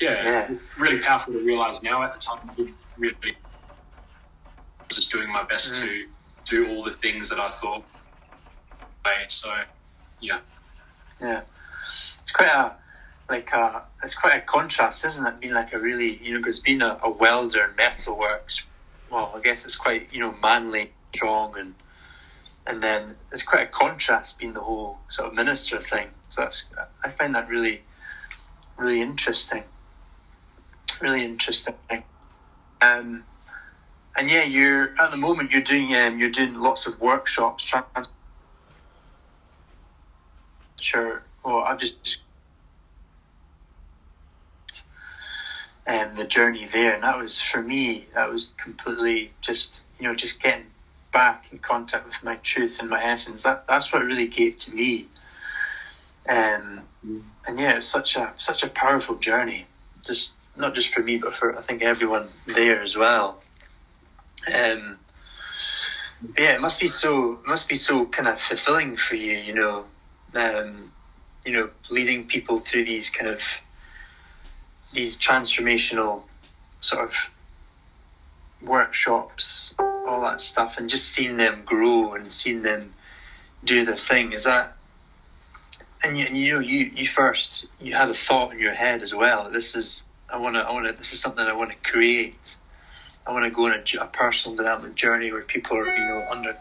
yeah, 0.00 0.24
yeah, 0.24 0.50
really 0.78 1.00
powerful 1.00 1.34
to 1.34 1.40
realize 1.40 1.82
now. 1.82 2.02
At 2.02 2.14
the 2.14 2.20
time, 2.20 2.38
I 2.48 2.54
didn't 2.54 2.76
really 2.96 3.36
was 4.88 4.96
just 4.96 5.12
doing 5.12 5.30
my 5.30 5.44
best 5.44 5.74
mm. 5.74 5.80
to 5.80 6.06
do 6.46 6.68
all 6.70 6.82
the 6.82 6.90
things 6.90 7.28
that 7.28 7.38
I 7.38 7.48
thought. 7.48 7.84
So 9.28 9.54
yeah, 10.20 10.40
yeah, 11.20 11.42
it's 12.22 12.32
quite 12.32 12.48
a 12.48 12.76
like 13.30 13.50
a, 13.52 13.58
uh, 13.58 13.82
it's 14.02 14.14
quite 14.14 14.36
a 14.36 14.40
contrast, 14.40 15.04
isn't 15.04 15.24
it? 15.24 15.40
Being 15.40 15.52
like 15.54 15.72
a 15.72 15.78
really, 15.78 16.16
you 16.22 16.34
know, 16.34 16.40
because 16.40 16.58
being 16.58 16.82
a, 16.82 16.98
a 17.02 17.10
welder 17.10 17.64
in 17.64 17.70
metalworks, 17.76 18.62
well, 19.10 19.32
I 19.34 19.40
guess 19.40 19.64
it's 19.64 19.76
quite, 19.76 20.12
you 20.12 20.20
know, 20.20 20.34
manly, 20.42 20.92
strong, 21.14 21.56
and 21.56 21.74
and 22.66 22.82
then 22.82 23.16
it's 23.32 23.42
quite 23.42 23.62
a 23.62 23.70
contrast 23.70 24.38
being 24.38 24.52
the 24.52 24.60
whole 24.60 24.98
sort 25.08 25.28
of 25.28 25.34
minister 25.34 25.80
thing. 25.80 26.08
So 26.28 26.42
that's 26.42 26.64
I 27.04 27.10
find 27.10 27.34
that 27.34 27.48
really, 27.48 27.82
really 28.76 29.00
interesting. 29.00 29.62
Really 31.00 31.24
interesting. 31.24 31.74
Um, 32.82 33.24
and 34.16 34.28
yeah, 34.28 34.42
you're 34.42 35.00
at 35.00 35.10
the 35.10 35.16
moment 35.16 35.52
you're 35.52 35.62
doing 35.62 35.94
um, 35.94 36.18
you're 36.18 36.30
doing 36.30 36.54
lots 36.54 36.86
of 36.86 37.00
workshops. 37.00 37.64
Trans- 37.64 38.08
sure. 40.80 41.22
Well, 41.44 41.60
I've 41.60 41.80
just 41.80 42.20
um, 45.86 46.16
the 46.16 46.24
journey 46.24 46.68
there, 46.72 46.94
and 46.94 47.02
that 47.02 47.18
was 47.18 47.40
for 47.40 47.62
me. 47.62 48.06
That 48.14 48.30
was 48.30 48.52
completely 48.62 49.32
just 49.40 49.84
you 49.98 50.06
know 50.06 50.14
just 50.14 50.40
getting 50.40 50.66
back 51.12 51.46
in 51.50 51.58
contact 51.58 52.06
with 52.06 52.22
my 52.22 52.36
truth 52.36 52.78
and 52.80 52.88
my 52.88 53.02
essence. 53.02 53.42
That 53.42 53.64
that's 53.68 53.92
what 53.92 54.02
really 54.02 54.26
gave 54.28 54.58
to 54.58 54.72
me. 54.72 55.08
Um, 56.28 56.82
and 57.46 57.58
yeah, 57.58 57.76
it's 57.76 57.86
such 57.86 58.16
a 58.16 58.32
such 58.36 58.62
a 58.62 58.68
powerful 58.68 59.16
journey. 59.16 59.66
Just 60.04 60.32
not 60.56 60.74
just 60.74 60.92
for 60.92 61.02
me, 61.02 61.16
but 61.16 61.36
for 61.36 61.58
I 61.58 61.62
think 61.62 61.82
everyone 61.82 62.28
there 62.46 62.82
as 62.82 62.96
well. 62.96 63.42
Um, 64.46 64.98
yeah, 66.38 66.54
it 66.54 66.60
must 66.60 66.78
be 66.78 66.86
so 66.86 67.40
must 67.46 67.68
be 67.68 67.74
so 67.74 68.06
kind 68.06 68.28
of 68.28 68.40
fulfilling 68.40 68.96
for 68.96 69.16
you, 69.16 69.36
you 69.36 69.54
know. 69.54 69.86
Um, 70.34 70.92
you 71.44 71.52
know, 71.52 71.70
leading 71.90 72.26
people 72.26 72.58
through 72.58 72.84
these 72.84 73.10
kind 73.10 73.28
of 73.28 73.40
these 74.92 75.18
transformational 75.18 76.22
sort 76.80 77.04
of 77.04 77.14
workshops, 78.62 79.74
all 79.78 80.20
that 80.22 80.40
stuff, 80.40 80.78
and 80.78 80.88
just 80.90 81.08
seeing 81.08 81.36
them 81.36 81.62
grow 81.64 82.14
and 82.14 82.32
seeing 82.32 82.62
them 82.62 82.94
do 83.64 83.84
their 83.84 83.96
thing. 83.96 84.32
Is 84.32 84.44
that 84.44 84.76
and 86.02 86.18
you, 86.18 86.26
and 86.26 86.38
you 86.38 86.54
know 86.54 86.60
you 86.60 86.90
you 86.94 87.06
first 87.06 87.66
you 87.80 87.94
had 87.94 88.08
a 88.08 88.14
thought 88.14 88.52
in 88.52 88.58
your 88.58 88.74
head 88.74 89.02
as 89.02 89.14
well. 89.14 89.50
This 89.50 89.74
is 89.74 90.04
I 90.28 90.38
want 90.38 90.56
to 90.56 90.60
I 90.60 90.72
want 90.72 90.86
to 90.86 90.92
this 90.92 91.12
is 91.12 91.20
something 91.20 91.44
I 91.44 91.52
want 91.52 91.70
to 91.70 91.90
create. 91.90 92.56
I 93.26 93.32
want 93.32 93.44
to 93.44 93.50
go 93.50 93.66
on 93.66 93.72
a, 93.72 94.02
a, 94.02 94.06
personal 94.06 94.56
development 94.56 94.94
journey 94.94 95.30
where 95.30 95.42
people 95.42 95.76
are 95.76 95.86
you 95.86 96.06
know 96.06 96.26
under 96.30 96.56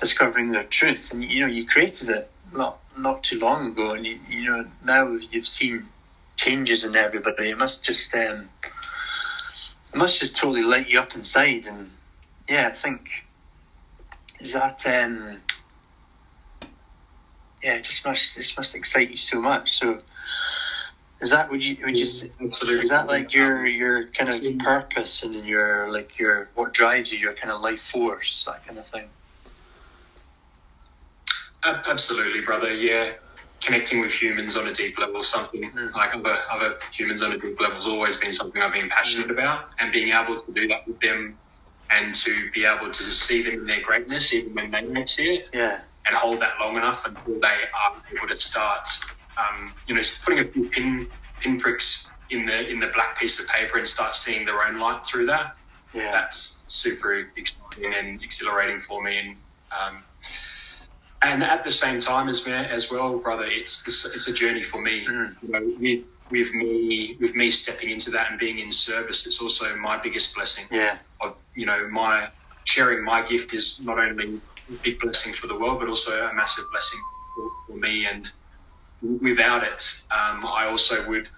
discovering 0.00 0.50
their 0.50 0.64
truth, 0.64 1.12
and 1.12 1.22
you 1.24 1.40
know 1.40 1.46
you 1.46 1.66
created 1.66 2.10
it 2.10 2.30
not 2.56 2.80
not 2.96 3.22
too 3.22 3.38
long 3.38 3.66
ago, 3.66 3.92
and 3.92 4.06
you, 4.06 4.18
you 4.28 4.50
know 4.50 4.66
now 4.84 5.18
you've 5.30 5.46
seen 5.46 5.88
changes 6.36 6.84
in 6.84 6.96
everybody. 6.96 7.50
It 7.50 7.58
must 7.58 7.84
just 7.84 8.14
um, 8.14 8.50
it 9.92 9.96
must 9.96 10.20
just 10.20 10.36
totally 10.36 10.62
light 10.62 10.88
you 10.88 11.00
up 11.00 11.14
inside, 11.14 11.66
and 11.66 11.92
yeah, 12.48 12.68
I 12.68 12.72
think 12.72 13.08
is 14.40 14.52
that 14.52 14.86
um, 14.86 15.42
yeah, 17.62 17.76
it 17.76 17.84
just 17.84 18.04
must 18.04 18.36
this 18.36 18.56
must 18.56 18.74
excite 18.74 19.10
you 19.10 19.16
so 19.16 19.40
much. 19.40 19.78
So 19.78 20.00
is 21.20 21.30
that 21.30 21.50
would 21.50 21.64
you 21.64 21.78
would 21.84 21.96
you 21.96 22.04
Absolutely. 22.04 22.80
is 22.84 22.90
that 22.90 23.06
like 23.06 23.32
your 23.32 23.66
your 23.66 24.06
kind 24.08 24.30
of 24.30 24.58
purpose 24.58 25.22
and 25.22 25.46
your 25.46 25.90
like 25.90 26.18
your 26.18 26.50
what 26.54 26.72
drives 26.72 27.12
you, 27.12 27.18
your 27.18 27.34
kind 27.34 27.50
of 27.50 27.60
life 27.62 27.80
force, 27.80 28.44
that 28.46 28.66
kind 28.66 28.78
of 28.78 28.86
thing? 28.86 29.08
Absolutely, 31.64 32.42
brother. 32.42 32.72
Yeah, 32.72 33.14
connecting 33.60 34.00
with 34.00 34.12
humans 34.12 34.56
on 34.56 34.68
a 34.68 34.72
deep 34.72 34.98
level, 34.98 35.22
something 35.22 35.70
mm. 35.70 35.92
like 35.92 36.14
other 36.14 36.38
other 36.50 36.78
humans 36.92 37.22
on 37.22 37.32
a 37.32 37.38
deep 37.38 37.60
level, 37.60 37.76
has 37.76 37.86
always 37.86 38.16
been 38.18 38.36
something 38.36 38.62
I've 38.62 38.72
been 38.72 38.88
passionate 38.88 39.30
about, 39.30 39.70
and 39.78 39.92
being 39.92 40.12
able 40.12 40.40
to 40.40 40.52
do 40.52 40.68
that 40.68 40.86
with 40.86 41.00
them, 41.00 41.36
and 41.90 42.14
to 42.14 42.50
be 42.52 42.64
able 42.64 42.90
to 42.90 43.12
see 43.12 43.42
them 43.42 43.54
in 43.60 43.66
their 43.66 43.82
greatness, 43.82 44.24
even 44.32 44.54
when 44.54 44.70
they 44.70 44.82
don't 44.82 45.08
see 45.16 45.22
it. 45.22 45.48
Yeah 45.52 45.80
and 46.06 46.16
hold 46.16 46.40
that 46.40 46.54
long 46.60 46.76
enough 46.76 47.06
until 47.06 47.40
they 47.40 47.46
are 47.74 47.96
able 48.14 48.28
to 48.28 48.40
start, 48.40 48.86
um, 49.36 49.72
you 49.86 49.94
know, 49.94 50.02
putting 50.24 50.40
a 50.40 50.44
few 50.44 50.68
pin 50.68 51.08
pinpricks 51.40 52.06
in 52.30 52.46
the 52.46 52.68
in 52.68 52.80
the 52.80 52.88
black 52.88 53.18
piece 53.18 53.38
of 53.40 53.46
paper 53.48 53.78
and 53.78 53.86
start 53.86 54.14
seeing 54.14 54.46
their 54.46 54.62
own 54.62 54.78
light 54.78 55.04
through 55.04 55.26
that. 55.26 55.56
Yeah. 55.92 56.12
That's 56.12 56.62
super 56.66 57.26
exciting 57.36 57.94
and 57.94 58.22
exhilarating 58.22 58.80
for 58.80 59.02
me, 59.02 59.18
and 59.18 59.36
um, 59.76 60.02
and 61.22 61.42
at 61.42 61.64
the 61.64 61.70
same 61.70 62.00
time 62.00 62.28
as 62.28 62.46
as 62.46 62.90
well, 62.90 63.18
brother, 63.18 63.44
it's 63.44 63.84
this, 63.84 64.04
it's 64.06 64.28
a 64.28 64.32
journey 64.32 64.62
for 64.62 64.80
me. 64.80 65.06
Mm. 65.06 65.36
You 65.42 65.48
know, 65.48 65.76
with, 65.78 66.04
with 66.30 66.54
me 66.54 67.16
with 67.20 67.34
me 67.34 67.50
stepping 67.50 67.90
into 67.90 68.10
that 68.12 68.30
and 68.30 68.38
being 68.38 68.58
in 68.58 68.72
service, 68.72 69.26
it's 69.26 69.40
also 69.40 69.76
my 69.76 70.00
biggest 70.00 70.34
blessing. 70.34 70.66
Yeah. 70.70 70.98
Of 71.20 71.36
you 71.54 71.66
know 71.66 71.88
my 71.88 72.28
sharing 72.64 73.04
my 73.04 73.22
gift 73.22 73.54
is 73.54 73.80
not 73.82 73.98
only 73.98 74.40
a 74.68 74.72
big 74.82 74.98
blessing 74.98 75.32
for 75.32 75.46
the 75.46 75.58
world, 75.58 75.78
but 75.78 75.88
also 75.88 76.12
a 76.12 76.34
massive 76.34 76.64
blessing 76.70 77.00
for, 77.34 77.50
for 77.66 77.76
me. 77.78 78.06
And 78.06 78.30
without 79.22 79.62
it, 79.62 80.02
um, 80.10 80.44
I 80.44 80.66
also 80.66 81.08
would, 81.08 81.28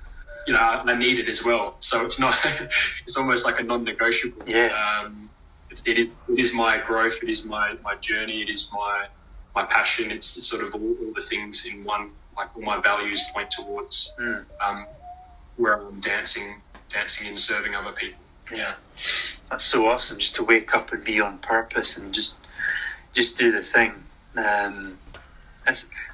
you 0.46 0.54
know, 0.54 0.60
I 0.60 0.96
need 0.96 1.18
it 1.18 1.28
as 1.28 1.44
well. 1.44 1.76
So 1.80 2.06
it's 2.06 2.18
not, 2.18 2.34
it's 2.44 3.16
almost 3.16 3.44
like 3.44 3.60
a 3.60 3.62
non-negotiable. 3.62 4.42
Yeah. 4.46 5.02
Um, 5.04 5.28
it, 5.70 5.82
it, 5.84 5.98
is, 5.98 6.08
it 6.28 6.44
is 6.46 6.54
my 6.54 6.78
growth. 6.78 7.22
It 7.22 7.28
is 7.28 7.44
my, 7.44 7.76
my 7.84 7.96
journey. 7.96 8.40
It 8.42 8.48
is 8.48 8.70
my, 8.72 9.08
my 9.54 9.64
passion. 9.64 10.10
It's, 10.10 10.36
it's 10.36 10.46
sort 10.46 10.64
of 10.64 10.74
all, 10.74 10.80
all, 10.80 11.12
the 11.14 11.22
things 11.22 11.66
in 11.66 11.84
one, 11.84 12.10
like 12.36 12.54
all 12.56 12.62
my 12.62 12.80
values 12.80 13.22
point 13.32 13.50
towards, 13.50 14.14
mm. 14.18 14.44
um, 14.64 14.86
where 15.56 15.74
I'm 15.74 16.00
dancing, 16.00 16.60
dancing 16.90 17.28
and 17.28 17.38
serving 17.38 17.74
other 17.74 17.92
people. 17.92 18.20
Yeah. 18.52 18.74
That's 19.50 19.64
so 19.64 19.86
awesome 19.86 20.18
just 20.18 20.36
to 20.36 20.44
wake 20.44 20.74
up 20.74 20.92
and 20.92 21.04
be 21.04 21.20
on 21.20 21.38
purpose 21.38 21.96
and 21.96 22.14
just 22.14 22.34
just 23.12 23.38
do 23.38 23.50
the 23.50 23.62
thing. 23.62 23.92
Um, 24.36 24.98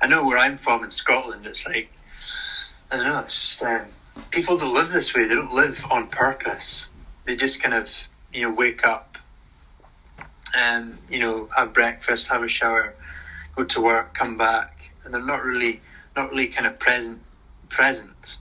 I 0.00 0.06
know 0.06 0.24
where 0.24 0.38
I'm 0.38 0.58
from 0.58 0.84
in 0.84 0.90
Scotland, 0.90 1.46
it's 1.46 1.64
like, 1.66 1.90
I 2.90 2.96
don't 2.96 3.06
know, 3.06 3.20
it's 3.20 3.34
just, 3.34 3.62
um, 3.62 3.82
people 4.30 4.58
don't 4.58 4.74
live 4.74 4.90
this 4.90 5.14
way. 5.14 5.26
They 5.26 5.34
don't 5.34 5.54
live 5.54 5.84
on 5.90 6.08
purpose. 6.08 6.86
They 7.24 7.36
just 7.36 7.62
kind 7.62 7.74
of, 7.74 7.88
you 8.32 8.42
know, 8.42 8.50
wake 8.50 8.84
up 8.84 9.16
and, 10.56 10.98
you 11.10 11.20
know, 11.20 11.48
have 11.56 11.72
breakfast, 11.72 12.28
have 12.28 12.42
a 12.42 12.48
shower, 12.48 12.94
go 13.56 13.64
to 13.64 13.80
work, 13.80 14.14
come 14.14 14.36
back, 14.36 14.90
and 15.04 15.14
they're 15.14 15.24
not 15.24 15.44
really, 15.44 15.80
not 16.16 16.30
really 16.30 16.48
kind 16.48 16.66
of 16.66 16.78
present, 16.78 17.20
present. 17.68 18.38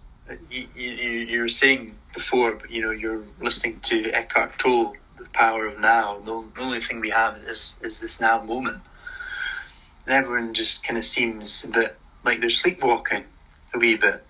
You, 0.49 0.67
you, 0.75 0.91
you 0.91 1.39
were 1.41 1.49
saying 1.49 1.95
before, 2.13 2.53
but, 2.53 2.71
you 2.71 2.81
know, 2.81 2.91
you're 2.91 3.23
listening 3.39 3.79
to 3.81 4.11
Eckhart 4.11 4.57
Tolle 4.57 4.95
the 5.17 5.25
power 5.25 5.67
of 5.67 5.79
now. 5.79 6.19
The, 6.19 6.43
only 6.59 6.81
thing 6.81 6.99
we 6.99 7.09
have 7.09 7.37
is 7.47 7.77
is 7.81 7.99
this 7.99 8.19
now 8.19 8.41
moment. 8.43 8.81
And 10.05 10.15
everyone 10.15 10.53
just 10.53 10.83
kind 10.83 10.97
of 10.97 11.05
seems 11.05 11.63
a 11.63 11.67
bit 11.67 11.97
like 12.23 12.41
they're 12.41 12.49
sleepwalking 12.49 13.23
a 13.73 13.77
wee 13.77 13.95
bit. 13.95 14.23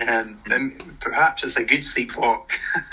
Um, 0.00 0.40
and 0.46 1.00
perhaps 1.00 1.44
it's 1.44 1.56
a 1.56 1.64
good 1.64 1.80
sleepwalk. 1.80 2.50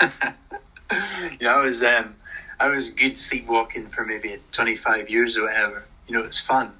you 1.40 1.46
know, 1.46 1.56
I 1.56 1.62
was 1.62 1.82
um, 1.82 2.16
I 2.58 2.68
was 2.68 2.90
good 2.90 3.18
sleepwalking 3.18 3.88
for 3.88 4.04
maybe 4.04 4.38
twenty 4.52 4.76
five 4.76 5.10
years 5.10 5.36
or 5.36 5.44
whatever. 5.44 5.84
You 6.06 6.18
know, 6.18 6.24
it's 6.24 6.38
fun 6.38 6.74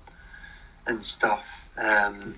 and 0.87 1.05
stuff. 1.05 1.45
Um, 1.77 2.37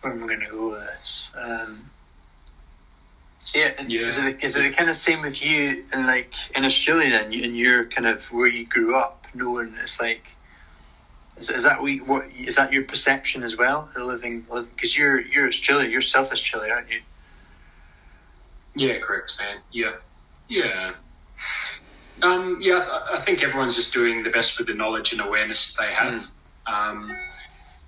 where 0.00 0.12
am 0.12 0.24
I 0.24 0.26
going 0.26 0.40
to 0.40 0.46
go 0.48 0.70
with 0.70 0.80
this? 0.80 1.30
Um, 1.34 1.90
so 3.42 3.58
yeah, 3.60 3.72
yeah. 3.86 4.08
Is 4.08 4.18
it 4.18 4.38
is 4.42 4.56
it 4.56 4.76
kind 4.76 4.90
of 4.90 4.96
same 4.96 5.22
with 5.22 5.40
you 5.40 5.84
and 5.92 6.06
like 6.06 6.32
in 6.54 6.64
Australia 6.64 7.10
then, 7.10 7.32
in 7.32 7.54
your 7.54 7.84
kind 7.86 8.06
of 8.06 8.32
where 8.32 8.48
you 8.48 8.66
grew 8.66 8.96
up, 8.96 9.24
knowing 9.34 9.74
it's 9.80 10.00
like, 10.00 10.22
is, 11.36 11.50
is 11.50 11.62
that 11.62 11.80
we 11.80 12.00
what 12.00 12.26
is 12.36 12.56
that 12.56 12.72
your 12.72 12.82
perception 12.82 13.44
as 13.44 13.56
well? 13.56 13.88
Living 13.96 14.44
because 14.74 14.96
you're 14.96 15.20
you're 15.20 15.46
Australia, 15.46 15.88
you're 15.88 16.02
South 16.02 16.32
Australia, 16.32 16.72
aren't 16.72 16.90
you? 16.90 17.00
Yeah, 18.74 18.98
correct, 18.98 19.36
man. 19.38 19.58
Yeah, 19.70 19.92
yeah. 20.48 20.94
Um, 22.22 22.58
yeah, 22.60 22.76
I, 22.76 22.80
th- 22.80 23.18
I, 23.18 23.20
think 23.20 23.42
everyone's 23.42 23.74
just 23.74 23.92
doing 23.92 24.22
the 24.22 24.30
best 24.30 24.58
with 24.58 24.68
the 24.68 24.74
knowledge 24.74 25.12
and 25.12 25.20
awareness 25.20 25.76
they 25.76 25.92
have. 25.92 26.14
Mm. 26.66 26.72
Um, 26.72 27.16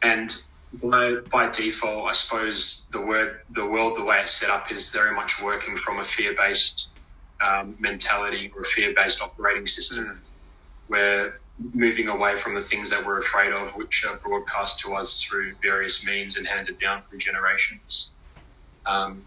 and 0.03 0.37
by, 0.73 1.17
by 1.31 1.55
default, 1.55 2.09
I 2.09 2.13
suppose 2.13 2.87
the 2.91 3.01
word, 3.01 3.41
the 3.51 3.67
world, 3.67 3.97
the 3.97 4.05
way 4.05 4.21
it's 4.21 4.33
set 4.33 4.51
up 4.51 4.71
is 4.71 4.93
very 4.93 5.15
much 5.15 5.43
working 5.43 5.77
from 5.77 5.99
a 5.99 6.05
fear 6.05 6.35
based 6.37 6.61
um, 7.41 7.77
mentality 7.79 8.53
or 8.55 8.63
a 8.63 8.65
fear 8.65 8.93
based 8.95 9.23
operating 9.23 9.67
system 9.67 10.21
We're 10.89 11.41
moving 11.59 12.09
away 12.09 12.37
from 12.37 12.55
the 12.55 12.61
things 12.61 12.91
that 12.91 13.05
we're 13.07 13.19
afraid 13.19 13.53
of, 13.53 13.77
which 13.77 14.05
are 14.05 14.17
broadcast 14.17 14.81
to 14.81 14.95
us 14.95 15.21
through 15.21 15.55
various 15.63 16.05
means 16.05 16.37
and 16.37 16.47
handed 16.47 16.79
down 16.79 17.03
through 17.03 17.19
generations. 17.19 18.13
Um, 18.87 19.25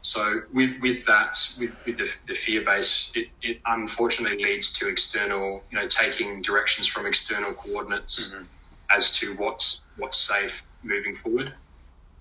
so 0.00 0.42
with, 0.52 0.80
with 0.80 1.06
that, 1.06 1.36
with, 1.58 1.76
with 1.84 1.98
the, 1.98 2.10
the 2.26 2.34
fear 2.34 2.64
base, 2.64 3.10
it, 3.14 3.28
it, 3.42 3.60
unfortunately 3.66 4.42
leads 4.42 4.78
to 4.78 4.88
external, 4.88 5.62
you 5.70 5.78
know, 5.78 5.88
taking 5.88 6.42
directions 6.42 6.86
from 6.86 7.06
external 7.06 7.52
coordinates 7.52 8.32
mm-hmm. 8.32 8.44
as 8.90 9.18
to 9.18 9.34
what's 9.36 9.82
what's 9.96 10.18
safe 10.18 10.64
moving 10.82 11.14
forward 11.14 11.52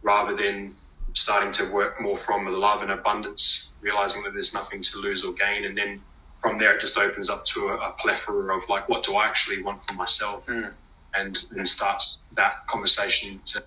rather 0.02 0.36
than 0.36 0.76
starting 1.14 1.52
to 1.54 1.72
work 1.72 2.02
more 2.02 2.18
from 2.18 2.46
love 2.48 2.82
and 2.82 2.92
abundance, 2.92 3.70
realizing 3.82 4.24
that 4.24 4.34
there's 4.34 4.54
nothing 4.54 4.82
to 4.82 4.98
lose 5.00 5.24
or 5.24 5.34
gain, 5.34 5.66
and 5.66 5.78
then 5.78 6.02
from 6.38 6.58
there, 6.58 6.76
it 6.76 6.82
just 6.82 6.98
opens 6.98 7.30
up 7.30 7.46
to 7.46 7.68
a, 7.68 7.90
a 7.90 7.92
plethora 7.94 8.56
of 8.56 8.64
like, 8.70 8.88
what 8.88 9.04
do 9.04 9.16
I 9.16 9.26
actually 9.26 9.62
want 9.62 9.82
for 9.82 9.94
myself, 9.94 10.48
Mm. 10.48 10.72
and 11.14 11.36
then 11.52 11.66
start 11.66 12.02
that 12.36 12.68
conversation 12.68 13.42
to 13.48 13.64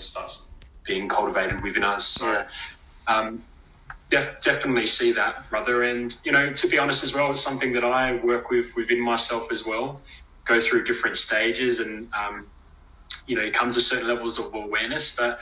know 0.00 0.04
starts 0.04 0.46
being 0.86 1.08
cultivated 1.08 1.62
within 1.62 1.84
us. 1.84 2.06
So, 2.06 2.44
um, 3.06 3.44
def- 4.10 4.40
definitely 4.40 4.86
see 4.86 5.12
that, 5.12 5.50
brother. 5.50 5.82
And 5.82 6.14
you 6.24 6.32
know, 6.32 6.52
to 6.52 6.68
be 6.68 6.78
honest 6.78 7.04
as 7.04 7.14
well, 7.14 7.30
it's 7.32 7.42
something 7.42 7.74
that 7.74 7.84
I 7.84 8.16
work 8.24 8.50
with 8.50 8.72
within 8.76 9.00
myself 9.04 9.52
as 9.52 9.64
well. 9.64 10.00
Go 10.46 10.58
through 10.58 10.84
different 10.84 11.16
stages, 11.16 11.80
and 11.80 12.08
um, 12.14 12.46
you 13.26 13.36
know, 13.36 13.42
it 13.42 13.52
comes 13.54 13.74
to 13.74 13.80
certain 13.80 14.08
levels 14.08 14.38
of 14.38 14.54
awareness, 14.54 15.16
but. 15.16 15.38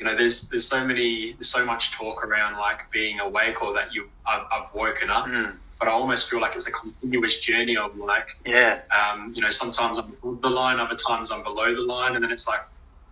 You 0.00 0.08
know, 0.08 0.16
there's 0.16 0.48
there's 0.48 0.66
so 0.66 0.84
many 0.84 1.32
there's 1.34 1.48
so 1.52 1.64
much 1.64 1.92
talk 1.92 2.24
around 2.24 2.58
like 2.58 2.90
being 2.90 3.20
awake 3.20 3.62
or 3.62 3.74
that 3.74 3.94
you've 3.94 4.10
I've, 4.26 4.44
I've 4.50 4.74
woken 4.74 5.10
up, 5.10 5.26
Mm. 5.26 5.52
but 5.78 5.86
I 5.86 5.92
almost 5.92 6.28
feel 6.28 6.40
like 6.40 6.56
it's 6.56 6.66
a 6.68 6.72
continuous 6.72 7.38
journey 7.38 7.76
of 7.76 7.96
like 7.96 8.28
Yeah. 8.44 8.80
um, 8.90 9.32
you 9.36 9.42
know, 9.42 9.50
sometimes 9.50 9.98
I'm 9.98 10.12
above 10.20 10.40
the 10.40 10.48
line, 10.50 10.80
other 10.80 10.96
times 10.96 11.30
I'm 11.30 11.44
below 11.44 11.72
the 11.72 11.82
line, 11.82 12.16
and 12.16 12.24
then 12.24 12.32
it's 12.32 12.48
like 12.48 12.62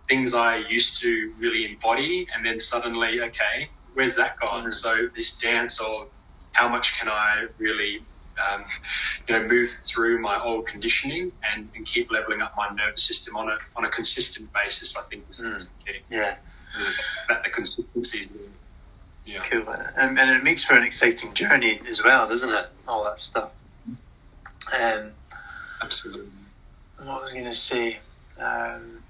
things 0.07 0.33
I 0.33 0.57
used 0.57 1.01
to 1.01 1.33
really 1.37 1.65
embody, 1.65 2.27
and 2.35 2.45
then 2.45 2.59
suddenly, 2.59 3.21
okay, 3.21 3.69
where's 3.93 4.15
that 4.17 4.39
gone? 4.39 4.65
Mhm. 4.65 4.73
So 4.73 5.07
this 5.15 5.37
dance 5.37 5.79
of 5.79 6.09
how 6.53 6.67
much 6.69 6.99
can 6.99 7.07
I 7.09 7.47
really, 7.57 8.05
um, 8.51 8.65
you 9.27 9.37
know, 9.39 9.47
move 9.47 9.69
through 9.69 10.19
my 10.19 10.39
old 10.39 10.67
conditioning 10.67 11.31
and, 11.43 11.69
and 11.75 11.85
keep 11.85 12.11
leveling 12.11 12.41
up 12.41 12.53
my 12.57 12.69
nervous 12.69 13.03
system 13.03 13.37
on 13.37 13.49
a 13.49 13.57
on 13.75 13.85
a 13.85 13.89
consistent 13.89 14.51
basis. 14.53 14.97
I 14.97 15.01
think 15.03 15.25
is, 15.29 15.45
Mm. 15.45 15.55
is 15.57 15.69
the 15.69 15.83
key. 15.85 15.99
Yeah. 16.09 16.35
That 17.29 17.43
the 17.43 17.49
consistency. 17.49 18.29
Yeah. 19.25 19.45
Cool. 19.49 19.69
And, 19.69 20.19
and 20.19 20.31
it 20.31 20.43
makes 20.43 20.63
for 20.63 20.73
an 20.75 20.83
exciting 20.83 21.33
journey 21.35 21.79
as 21.87 22.03
well, 22.03 22.27
doesn't 22.27 22.49
it? 22.53 22.69
All 22.87 23.03
that 23.03 23.19
stuff. 23.19 23.51
Um, 24.73 25.11
Absolutely. 25.81 26.27
what 26.97 27.21
was 27.21 27.31
I 27.31 27.33
going 27.33 27.45
to 27.45 27.53
say? 27.55 27.99
Um, 28.39 29.00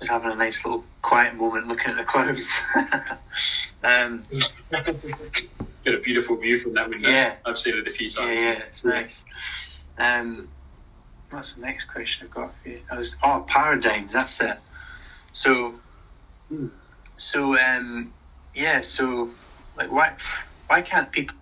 just 0.00 0.10
having 0.10 0.30
a 0.30 0.34
nice 0.34 0.64
little 0.64 0.84
quiet 1.02 1.36
moment 1.36 1.68
looking 1.68 1.90
at 1.90 1.96
the 1.98 2.04
clouds. 2.04 2.58
um, 3.84 4.24
Get 5.84 5.94
a 5.94 6.00
beautiful 6.00 6.36
view 6.36 6.56
from 6.56 6.74
that 6.74 6.88
window. 6.88 7.08
Yeah. 7.08 7.36
I've 7.44 7.56
seen 7.58 7.78
it 7.78 7.86
a 7.86 7.90
few 7.90 8.10
times. 8.10 8.42
yeah, 8.42 8.58
it's 8.66 8.84
nice. 8.84 9.24
Um, 9.98 10.48
what's 11.30 11.54
the 11.54 11.62
next 11.62 11.84
question 11.84 12.26
I've 12.26 12.34
got 12.34 12.54
for 12.62 12.68
you? 12.68 12.80
I 12.90 12.96
was, 12.96 13.16
oh, 13.22 13.44
paradigms, 13.46 14.12
that's 14.12 14.40
it. 14.40 14.58
So, 15.32 15.74
Hmm. 16.48 16.66
so, 17.16 17.56
um, 17.58 18.12
yeah, 18.54 18.80
so, 18.80 19.30
like, 19.76 19.92
why, 19.92 20.14
why 20.66 20.82
can't 20.82 21.12
people 21.12 21.36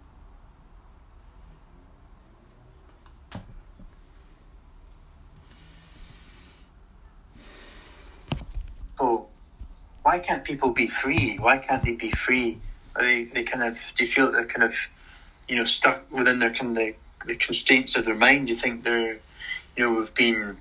why 10.09 10.19
can't 10.19 10.43
people 10.43 10.71
be 10.71 10.87
free? 10.87 11.37
Why 11.37 11.59
can't 11.59 11.85
they 11.85 11.93
be 11.93 12.11
free? 12.11 12.63
Are 12.97 13.03
they, 13.03 13.25
they 13.25 13.43
kind 13.43 13.63
of 13.63 13.75
do 13.95 14.05
you 14.05 14.11
feel 14.11 14.25
that 14.25 14.33
they're 14.33 14.47
kind 14.47 14.63
of 14.63 14.75
you 15.47 15.57
know 15.57 15.67
stuck 15.67 16.11
within 16.11 16.39
their 16.39 16.55
kind 16.55 16.71
of 16.71 16.77
the, 16.77 16.95
the 17.27 17.37
constraints 17.37 17.95
of 17.95 18.07
their 18.07 18.15
mind? 18.15 18.47
Do 18.47 18.55
you 18.55 18.59
think 18.59 18.85
they're 18.85 19.21
you 19.77 19.81
know 19.81 19.93
we've 19.93 20.15
been 20.15 20.57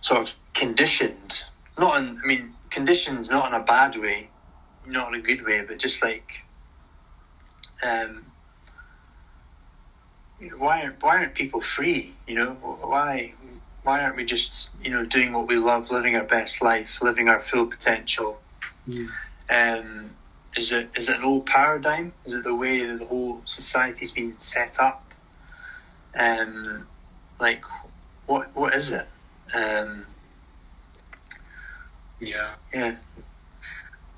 sort 0.00 0.22
of 0.22 0.34
conditioned? 0.54 1.44
Not 1.78 2.02
in 2.02 2.18
I 2.20 2.26
mean 2.26 2.54
conditioned 2.70 3.30
not 3.30 3.46
in 3.46 3.54
a 3.54 3.62
bad 3.62 3.94
way, 3.94 4.30
not 4.84 5.14
in 5.14 5.20
a 5.20 5.22
good 5.22 5.46
way, 5.46 5.60
but 5.62 5.78
just 5.78 6.02
like 6.02 6.28
um 7.80 8.24
why 10.58 10.82
aren't 10.82 11.00
why 11.00 11.18
aren't 11.18 11.36
people 11.36 11.60
free? 11.60 12.12
You 12.26 12.34
know 12.34 12.50
why 12.94 13.34
why 13.84 14.02
aren't 14.02 14.16
we 14.16 14.24
just 14.24 14.70
you 14.82 14.90
know 14.90 15.04
doing 15.04 15.32
what 15.32 15.46
we 15.46 15.58
love, 15.58 15.92
living 15.92 16.16
our 16.16 16.24
best 16.24 16.60
life, 16.60 17.00
living 17.00 17.28
our 17.28 17.40
full 17.40 17.66
potential? 17.66 18.40
Mm. 18.88 19.08
Um, 19.50 20.10
is 20.56 20.72
it 20.72 20.90
is 20.96 21.08
it 21.08 21.18
an 21.18 21.24
old 21.24 21.46
paradigm? 21.46 22.12
Is 22.24 22.34
it 22.34 22.44
the 22.44 22.54
way 22.54 22.84
that 22.86 22.98
the 22.98 23.06
whole 23.06 23.42
society's 23.44 24.12
been 24.12 24.38
set 24.38 24.78
up? 24.80 25.12
Um, 26.16 26.88
like 27.40 27.62
what 28.26 28.54
what 28.54 28.74
is 28.74 28.92
it? 28.92 29.08
Um, 29.54 30.06
Yeah. 32.20 32.54
yeah, 32.72 32.96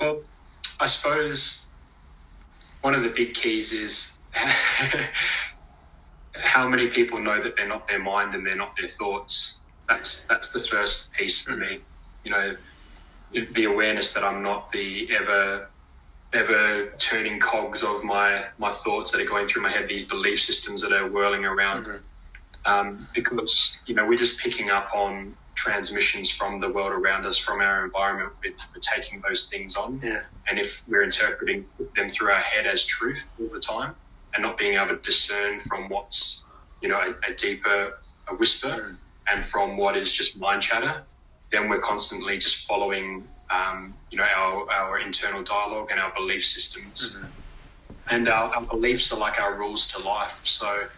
Well, 0.01 0.23
I 0.81 0.87
suppose 0.87 1.67
one 2.83 2.95
of 2.95 3.03
the 3.03 3.11
big 3.11 3.35
keys 3.35 3.73
is 3.73 4.19
how 6.35 6.69
many 6.69 6.89
people 6.89 7.19
know 7.21 7.43
that 7.43 7.57
they're 7.57 7.69
not 7.69 7.89
their 7.89 8.03
mind 8.03 8.35
and 8.35 8.47
they're 8.47 8.57
not 8.57 8.75
their 8.79 8.89
thoughts. 8.89 9.63
That's 9.89 10.25
that's 10.27 10.53
the 10.53 10.61
first 10.61 11.13
piece 11.13 11.41
for 11.43 11.57
me. 11.57 11.81
You 12.25 12.31
know, 12.31 12.55
the 13.33 13.65
awareness 13.65 14.15
that 14.15 14.25
I'm 14.25 14.43
not 14.43 14.71
the 14.71 15.09
ever 15.19 15.69
ever 16.33 16.91
turning 16.99 17.39
cogs 17.41 17.83
of 17.83 18.05
my 18.05 18.45
my 18.59 18.71
thoughts 18.71 19.13
that 19.13 19.21
are 19.21 19.27
going 19.29 19.47
through 19.47 19.63
my 19.63 19.71
head. 19.71 19.89
These 19.89 20.05
belief 20.07 20.41
systems 20.41 20.83
that 20.83 20.93
are 20.93 21.09
whirling 21.09 21.45
around. 21.45 21.87
Mhm. 21.87 22.01
Um, 22.65 23.09
because 23.15 23.83
you 23.87 23.95
know 23.95 24.07
we're 24.07 24.19
just 24.19 24.41
picking 24.41 24.71
up 24.71 24.89
on 24.95 25.37
transmissions 25.55 26.31
from 26.31 26.61
the 26.61 26.69
world 26.69 26.93
around 26.93 27.25
us, 27.25 27.39
from 27.39 27.61
our 27.61 27.85
environment. 27.85 28.33
We're, 28.45 28.53
we're 28.75 28.81
taking 28.81 29.21
those 29.27 29.49
things 29.49 29.75
on. 29.77 30.01
yeah, 30.05 30.23
And 30.49 30.59
if 30.59 30.83
we're 30.87 31.03
interpreting 31.03 31.65
them 31.95 32.09
through 32.11 32.31
our 32.33 32.41
head 32.41 32.67
as 32.67 32.85
truth 32.85 33.31
all 33.41 33.49
the 33.49 33.59
time 33.61 33.95
and 34.35 34.43
not 34.43 34.59
being 34.59 34.75
able 34.75 34.89
to 34.89 34.97
discern 34.97 35.59
from 35.61 35.89
what's, 35.89 36.45
you 36.83 36.91
know, 36.91 36.99
a, 37.01 37.31
a 37.31 37.35
deeper 37.35 37.99
a 38.29 38.35
whisper 38.35 38.69
Mm. 38.69 38.97
and 39.33 39.45
from 39.47 39.77
what 39.79 39.97
is 39.97 40.13
just 40.15 40.37
mind 40.37 40.61
chatter, 40.61 41.05
then 41.53 41.69
we're 41.69 41.81
constantly 41.81 42.39
just 42.39 42.67
following, 42.67 43.29
um, 43.51 43.97
you 44.11 44.19
know, 44.19 44.25
our, 44.25 44.71
our 44.71 44.99
internal 45.01 45.43
dialogue 45.43 45.89
and 45.91 46.01
our 46.01 46.13
belief 46.15 46.45
systems. 46.45 47.15
Mhm. 47.17 47.33
And 48.11 48.29
our, 48.29 48.55
our 48.55 48.67
beliefs 48.67 49.13
are 49.13 49.19
like 49.19 49.41
our 49.41 49.59
rules 49.59 49.89
to 49.89 49.99
life. 50.03 50.41
So, 50.45 50.89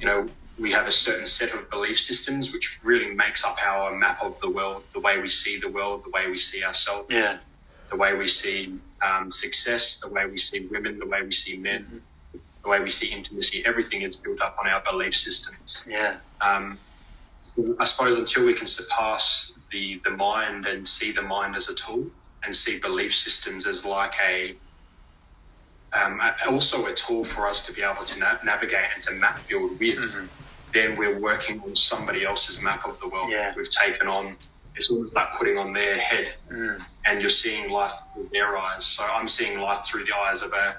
you 0.00 0.06
know, 0.06 0.30
we 0.58 0.72
have 0.72 0.86
a 0.86 0.92
certain 0.92 1.26
set 1.26 1.52
of 1.54 1.70
belief 1.70 1.98
systems 2.00 2.52
which 2.52 2.78
really 2.84 3.14
makes 3.14 3.44
up 3.44 3.56
our 3.64 3.96
map 3.96 4.18
of 4.22 4.38
the 4.40 4.50
world, 4.50 4.84
the 4.94 5.00
way 5.00 5.20
we 5.20 5.28
see 5.28 5.58
the 5.60 5.68
world, 5.70 6.04
the 6.04 6.10
way 6.10 6.28
we 6.30 6.36
see 6.38 6.64
ourselves 6.64 7.06
yeah, 7.10 7.38
the 7.90 7.96
way 7.96 8.14
we 8.14 8.26
see 8.28 8.80
um, 9.04 9.30
success, 9.30 10.00
the 10.00 10.10
way 10.10 10.26
we 10.26 10.38
see 10.38 10.66
women, 10.70 10.98
the 10.98 11.06
way 11.06 11.22
we 11.22 11.32
see 11.32 11.58
men, 11.60 12.02
the 12.64 12.70
way 12.70 12.80
we 12.80 12.88
see 12.90 13.08
intimacy. 13.12 13.62
Everything 13.66 14.02
is 14.02 14.20
built 14.20 14.40
up 14.42 14.56
on 14.62 14.68
our 14.70 14.82
belief 14.90 15.14
systems. 15.14 15.84
yeah, 15.88 16.18
Um, 16.40 16.80
I 17.80 17.84
suppose 17.84 18.16
until 18.16 18.46
we 18.46 18.54
can 18.54 18.66
surpass 18.66 19.52
the 19.72 20.00
the 20.04 20.10
mind 20.10 20.66
and 20.66 20.86
see 20.86 21.12
the 21.12 21.22
mind 21.22 21.56
as 21.56 21.68
a 21.68 21.74
tool 21.74 22.10
and 22.44 22.54
see 22.56 22.80
belief 22.80 23.14
systems 23.14 23.66
as 23.66 23.84
like 23.84 24.14
a 24.26 24.56
um, 25.92 26.20
also 26.48 26.86
a 26.86 26.94
tool 26.94 27.24
for 27.24 27.48
us 27.48 27.66
to 27.66 27.72
be 27.72 27.82
able 27.82 28.04
to 28.04 28.18
na- 28.18 28.38
navigate 28.44 28.90
and 28.94 29.02
to 29.04 29.12
map 29.14 29.48
build 29.48 29.72
with, 29.80 29.98
Mhm. 29.98 30.30
then 30.72 30.96
we're 30.96 31.18
working 31.18 31.60
on 31.60 31.74
somebody 31.76 32.24
else's 32.24 32.62
map 32.62 32.86
of 32.86 33.00
the 33.00 33.08
world. 33.08 33.30
Yeah. 33.30 33.52
We've 33.56 33.70
taken 33.70 34.06
on, 34.06 34.38
it's 34.76 34.88
almost 34.90 35.14
like 35.14 35.28
putting 35.38 35.58
on 35.58 35.72
their 35.72 35.98
head 35.98 36.32
mm. 36.50 36.80
and 37.04 37.20
you're 37.20 37.30
seeing 37.30 37.70
life 37.70 37.92
through 38.14 38.28
their 38.32 38.56
eyes. 38.56 38.86
So 38.86 39.04
I'm 39.04 39.28
seeing 39.28 39.60
life 39.60 39.80
through 39.90 40.04
the 40.04 40.14
eyes 40.16 40.42
of 40.42 40.52
a, 40.52 40.76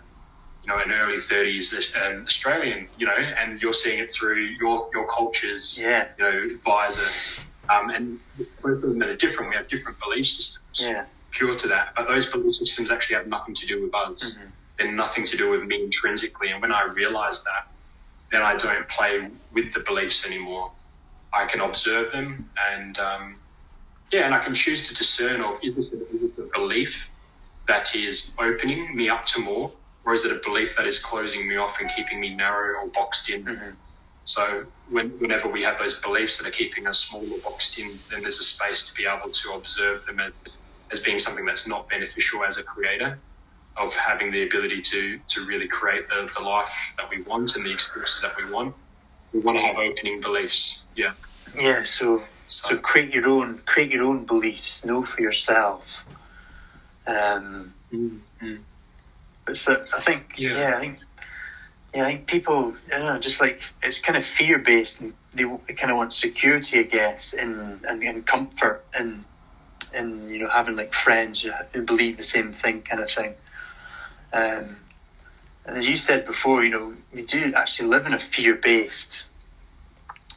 you 0.64 0.72
know, 0.74 0.80
an 0.82 0.92
early 0.92 1.18
30s 1.18 1.74
um, 1.98 2.24
Australian, 2.28 2.90
you 2.96 3.06
know, 3.08 3.16
and 3.18 3.62
you're 3.62 3.74
seeing 3.74 4.00
it 4.00 4.10
through 4.10 4.42
your 4.60 4.90
your 4.94 5.08
culture's, 5.08 5.80
yeah, 5.82 6.10
you 6.20 6.24
know, 6.24 6.50
visor. 6.66 7.10
Um, 7.74 7.90
and 7.90 8.20
both 8.64 8.84
of 8.84 8.90
them 8.94 9.02
are 9.04 9.16
different. 9.16 9.50
We 9.50 9.56
have 9.56 9.68
different 9.70 9.98
belief 10.00 10.28
systems, 10.28 10.64
yeah, 10.80 11.06
pure 11.32 11.56
to 11.58 11.68
that. 11.70 11.90
But 11.96 12.08
those 12.08 12.30
belief 12.32 12.56
systems 12.64 12.92
actually 12.92 13.18
have 13.18 13.28
nothing 13.28 13.56
to 13.56 13.68
do 13.68 13.82
with 13.84 13.96
us. 13.96 14.40
Mhm. 14.40 14.54
They're 14.78 14.92
nothing 14.92 15.26
to 15.28 15.38
do 15.38 15.50
with 15.50 15.64
me 15.66 15.84
intrinsically. 15.86 16.52
And 16.52 16.62
when 16.62 16.72
I 16.72 16.84
realize 16.86 17.44
that, 17.44 17.64
then 18.32 18.42
I 18.42 18.58
don't 18.58 18.88
play 18.90 19.32
with 19.52 19.74
the 19.74 19.82
beliefs 19.82 20.26
anymore. 20.28 20.74
I 21.34 21.46
can 21.48 21.62
observe 21.62 22.12
them 22.12 22.52
and, 22.72 22.98
um, 23.00 23.42
yeah, 24.12 24.26
and 24.26 24.34
I 24.36 24.40
can 24.40 24.54
choose 24.54 24.88
to 24.90 24.96
discern 24.96 25.42
of 25.42 25.60
this, 25.62 25.78
is 25.78 25.92
this 25.92 26.40
a 26.40 26.60
belief 26.60 27.12
that 27.68 27.96
is 27.96 28.34
opening 28.40 28.96
me 28.96 29.10
up 29.10 29.26
to 29.28 29.42
more, 29.42 29.74
or 30.06 30.14
is 30.14 30.26
it 30.26 30.32
a 30.32 30.40
belief 30.44 30.76
that 30.78 30.88
is 30.88 31.00
closing 31.00 31.48
me 31.48 31.58
off 31.58 31.78
and 31.80 31.90
keeping 31.96 32.20
me 32.20 32.36
narrow 32.36 32.80
or 32.80 32.88
boxed 32.88 33.30
in? 33.30 33.46
Mhm. 33.46 33.76
So 34.24 34.66
when, 34.90 35.10
whenever 35.20 35.50
we 35.50 35.64
have 35.64 35.78
those 35.78 36.00
beliefs 36.00 36.38
that 36.38 36.48
are 36.48 36.52
keeping 36.52 36.88
us 36.88 37.00
small 37.00 37.28
or 37.34 37.40
boxed 37.40 37.78
in, 37.78 38.00
then 38.10 38.22
there's 38.22 38.40
a 38.40 38.44
space 38.44 38.88
to 38.88 38.94
be 38.94 39.06
able 39.06 39.32
to 39.32 39.54
observe 39.54 40.06
them 40.06 40.20
as, 40.20 40.58
as 40.92 41.00
being 41.02 41.20
something 41.20 41.46
that's 41.46 41.68
not 41.68 41.90
beneficial 41.90 42.44
as 42.44 42.58
a 42.58 42.64
creator 42.64 43.20
of 43.78 43.96
having 43.96 44.32
the 44.32 44.44
ability 44.44 44.82
to 44.82 45.20
to 45.28 45.46
really 45.46 45.68
create 45.68 46.06
the, 46.08 46.30
the 46.38 46.44
life 46.44 46.94
that 46.98 47.10
we 47.10 47.22
want 47.24 47.56
and 47.56 47.66
the 47.66 47.72
experiences 47.72 48.22
that 48.22 48.36
we 48.38 48.50
want. 48.52 48.76
We 49.34 49.40
want 49.40 49.58
to 49.58 49.64
have 49.64 49.78
opening 49.78 50.20
beliefs. 50.22 50.86
Yeah. 50.96 51.14
Yeah. 51.58 51.84
So 51.86 52.24
so, 52.48 52.70
so 52.70 52.78
create 52.78 53.14
your 53.14 53.30
own 53.30 53.60
create 53.66 53.92
your 53.92 54.04
own 54.04 54.26
beliefs. 54.26 54.84
Know 54.84 55.04
for 55.04 55.22
yourself. 55.22 56.04
Um, 57.08 57.74
mm-hmm. 57.92 58.56
But 59.46 59.58
so 59.58 59.82
I 59.96 60.00
think 60.02 60.34
yeah. 60.38 60.58
yeah 60.58 60.78
I 60.78 60.80
think 60.80 61.00
yeah, 61.94 62.06
I 62.06 62.14
think 62.14 62.28
people, 62.28 62.74
I 62.88 63.00
don't 63.00 63.06
know, 63.06 63.20
just 63.20 63.42
like 63.42 63.62
it's 63.84 64.00
kind 64.00 64.18
of 64.18 64.24
fear 64.24 64.58
based, 64.60 65.02
and 65.02 65.14
they, 65.34 65.44
they 65.68 65.74
kind 65.74 65.92
of 65.92 65.98
want 65.98 66.14
security, 66.14 66.80
I 66.80 66.84
guess, 66.84 67.34
and, 67.34 67.84
and, 67.86 68.02
and 68.02 68.26
comfort, 68.26 68.86
and 68.94 69.26
and 69.94 70.30
you 70.30 70.40
know 70.40 70.50
having 70.50 70.78
like 70.78 70.94
friends 70.94 71.46
who 71.74 71.82
believe 71.82 72.16
the 72.16 72.24
same 72.24 72.54
thing, 72.54 72.82
kind 72.84 73.02
of 73.02 73.12
thing. 73.12 73.34
Um, 74.32 74.78
and 75.66 75.78
as 75.78 75.88
you 75.88 75.98
said 75.98 76.26
before, 76.26 76.64
you 76.64 76.72
know, 76.72 76.94
we 77.14 77.24
do 77.24 77.54
actually 77.56 77.90
live 77.90 78.06
in 78.06 78.14
a 78.14 78.20
fear 78.20 78.56
based 78.56 79.28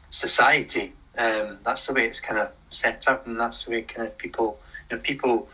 society. 0.09 0.93
Um, 1.17 1.59
that's 1.63 1.87
the 1.87 1.93
way 1.93 2.05
it's 2.05 2.19
kind 2.19 2.39
of 2.39 2.51
set 2.71 3.07
up, 3.07 3.25
and 3.27 3.39
that's 3.39 3.63
the 3.63 3.71
way 3.71 3.81
kind 3.83 4.07
of 4.07 4.17
people, 4.17 4.59
you 4.89 4.97
know, 4.97 5.01
people 5.01 5.47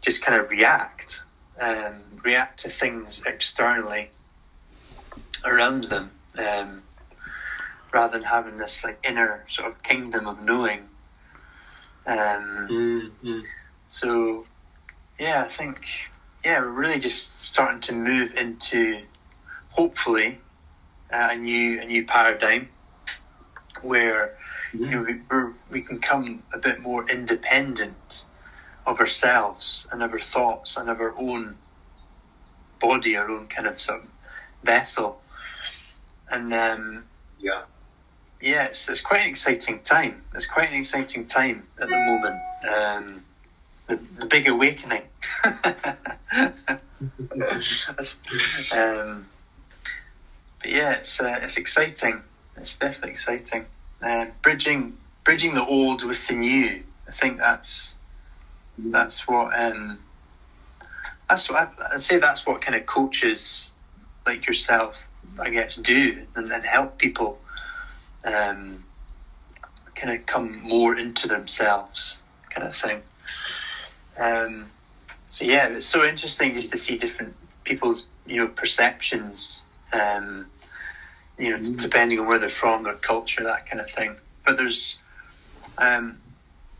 just 0.00 0.22
kind 0.22 0.40
of 0.40 0.50
react, 0.50 1.22
um, 1.60 1.94
react 2.22 2.60
to 2.60 2.70
things 2.70 3.22
externally 3.26 4.10
around 5.44 5.84
them, 5.84 6.10
um, 6.38 6.82
rather 7.92 8.18
than 8.18 8.26
having 8.26 8.58
this 8.58 8.84
like 8.84 8.98
inner 9.08 9.44
sort 9.48 9.70
of 9.70 9.82
kingdom 9.82 10.26
of 10.26 10.42
knowing. 10.42 10.80
Um, 12.06 12.68
mm-hmm. 12.70 13.40
So, 13.90 14.46
yeah, 15.18 15.44
I 15.44 15.48
think 15.48 15.84
yeah, 16.44 16.60
we're 16.60 16.68
really 16.68 16.98
just 16.98 17.38
starting 17.46 17.80
to 17.82 17.92
move 17.92 18.34
into 18.34 19.02
hopefully 19.70 20.38
uh, 21.12 21.28
a 21.32 21.36
new 21.36 21.80
a 21.80 21.84
new 21.84 22.04
paradigm 22.04 22.68
where 23.82 24.36
mm-hmm. 24.72 24.84
you 24.84 24.90
know 24.90 25.52
we, 25.70 25.80
we 25.80 25.82
can 25.82 26.00
come 26.00 26.42
a 26.52 26.58
bit 26.58 26.80
more 26.80 27.08
independent 27.10 28.24
of 28.88 29.00
ourselves 29.00 29.86
and 29.92 30.02
of 30.02 30.12
our 30.12 30.20
thoughts 30.20 30.76
and 30.76 30.88
of 30.88 30.98
our 31.00 31.14
own 31.18 31.56
body, 32.80 33.16
our 33.16 33.30
own 33.30 33.46
kind 33.46 33.68
of 33.68 33.80
sort 33.80 34.00
of 34.00 34.08
vessel. 34.64 35.20
And 36.30 36.54
um, 36.54 37.04
yeah, 37.38 37.62
yeah, 38.40 38.64
it's, 38.64 38.88
it's 38.88 39.02
quite 39.02 39.20
an 39.20 39.28
exciting 39.28 39.80
time. 39.80 40.22
It's 40.34 40.46
quite 40.46 40.70
an 40.70 40.76
exciting 40.76 41.26
time 41.26 41.66
at 41.78 41.88
the 41.88 41.96
moment. 41.96 42.40
Um, 42.66 43.24
the, 43.88 43.98
the 44.20 44.26
big 44.26 44.48
awakening. 44.48 45.02
um, 48.72 49.26
but 50.60 50.70
yeah, 50.70 50.92
it's 50.92 51.20
uh, 51.20 51.38
it's 51.42 51.56
exciting. 51.56 52.22
It's 52.56 52.76
definitely 52.76 53.10
exciting. 53.10 53.66
Uh, 54.02 54.26
bridging 54.42 54.96
bridging 55.24 55.54
the 55.54 55.64
old 55.64 56.04
with 56.04 56.26
the 56.26 56.34
new. 56.34 56.82
I 57.06 57.12
think 57.12 57.38
that's 57.38 57.97
that's 58.78 59.26
what 59.26 59.58
um, 59.58 59.98
that's 61.28 61.50
what 61.50 61.58
I, 61.80 61.94
I'd 61.94 62.00
say. 62.00 62.18
That's 62.18 62.46
what 62.46 62.60
kind 62.60 62.74
of 62.74 62.86
coaches 62.86 63.70
like 64.26 64.46
yourself 64.46 65.08
I 65.38 65.50
guess, 65.50 65.76
do 65.76 66.26
and, 66.34 66.52
and 66.52 66.64
help 66.64 66.98
people 66.98 67.38
um, 68.24 68.84
kind 69.94 70.18
of 70.18 70.26
come 70.26 70.62
more 70.62 70.96
into 70.96 71.28
themselves, 71.28 72.22
kind 72.50 72.66
of 72.66 72.74
thing. 72.74 73.02
Um, 74.18 74.70
so 75.30 75.44
yeah, 75.44 75.68
it's 75.68 75.86
so 75.86 76.04
interesting 76.04 76.54
just 76.54 76.70
to 76.70 76.78
see 76.78 76.98
different 76.98 77.34
people's 77.64 78.06
you 78.26 78.36
know 78.36 78.48
perceptions, 78.48 79.62
um, 79.92 80.46
you 81.38 81.50
know, 81.50 81.58
mm. 81.58 81.80
depending 81.80 82.18
on 82.18 82.26
where 82.26 82.38
they're 82.38 82.48
from, 82.48 82.82
their 82.84 82.94
culture, 82.94 83.44
that 83.44 83.66
kind 83.66 83.80
of 83.80 83.90
thing. 83.90 84.16
But 84.44 84.56
there's 84.56 84.98
um, 85.76 86.18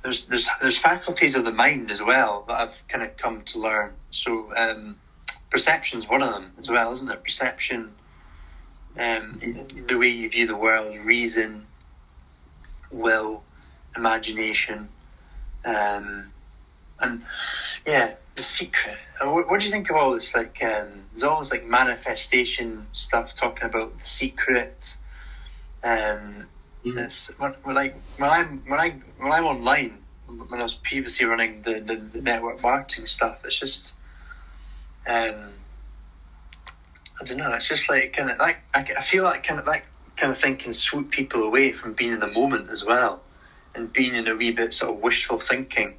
there's 0.02 0.24
there's 0.24 0.48
there's 0.60 0.78
faculties 0.78 1.34
of 1.34 1.44
the 1.44 1.52
mind 1.52 1.90
as 1.90 2.02
well 2.02 2.44
that 2.48 2.60
I've 2.60 2.88
kind 2.88 3.04
of 3.04 3.16
come 3.16 3.42
to 3.42 3.58
learn. 3.58 3.92
So 4.10 4.54
um, 4.56 4.96
perception's 5.50 6.08
one 6.08 6.22
of 6.22 6.32
them 6.32 6.52
as 6.58 6.68
well, 6.70 6.92
isn't 6.92 7.10
it? 7.10 7.22
Perception 7.24 7.94
um, 8.98 9.40
the 9.86 9.96
way 9.96 10.08
you 10.08 10.28
view 10.28 10.46
the 10.46 10.56
world, 10.56 10.98
reason, 10.98 11.66
will, 12.90 13.42
imagination, 13.96 14.88
um, 15.64 16.32
and 17.00 17.22
yeah, 17.86 18.14
the 18.34 18.42
secret. 18.42 18.98
What, 19.20 19.48
what, 19.48 19.60
do 19.60 19.66
you 19.66 19.72
think 19.72 19.88
of 19.90 19.96
all 19.96 20.14
this? 20.14 20.34
Like, 20.34 20.62
um, 20.62 21.04
there's 21.12 21.22
all 21.22 21.38
this 21.38 21.52
like 21.52 21.64
manifestation 21.64 22.86
stuff 22.92 23.34
talking 23.34 23.64
about 23.64 23.98
the 23.98 24.04
secret. 24.04 24.96
Um, 25.84 26.46
mm. 26.92 26.94
this 26.94 27.30
like 27.38 27.62
when 27.64 27.76
I'm 28.30 28.62
when 28.66 28.80
I 28.80 28.90
when 29.18 29.32
I'm 29.32 29.44
online 29.44 29.98
when 30.26 30.60
I 30.60 30.62
was 30.62 30.74
previously 30.74 31.24
running 31.26 31.62
the, 31.62 31.80
the, 31.80 31.96
the 31.96 32.20
network 32.20 32.60
marketing 32.62 33.06
stuff, 33.06 33.38
it's 33.44 33.58
just 33.58 33.94
um, 35.06 35.52
I 37.20 37.24
don't 37.24 37.38
know. 37.38 37.52
It's 37.54 37.68
just 37.68 37.88
like 37.88 38.12
kind 38.12 38.30
of 38.30 38.38
like 38.38 38.58
I, 38.74 39.00
feel 39.00 39.24
like 39.24 39.44
kind 39.44 39.58
of 39.58 39.66
that 39.66 39.84
kind 40.16 40.30
of 40.30 40.38
thing 40.38 40.56
can 40.56 40.72
swoop 40.72 41.10
people 41.10 41.42
away 41.42 41.72
from 41.72 41.94
being 41.94 42.12
in 42.12 42.20
the 42.20 42.28
moment 42.28 42.70
as 42.70 42.84
well, 42.84 43.22
and 43.74 43.92
being 43.92 44.14
in 44.14 44.28
a 44.28 44.34
wee 44.34 44.52
bit 44.52 44.74
sort 44.74 44.94
of 44.94 45.02
wishful 45.02 45.38
thinking 45.38 45.94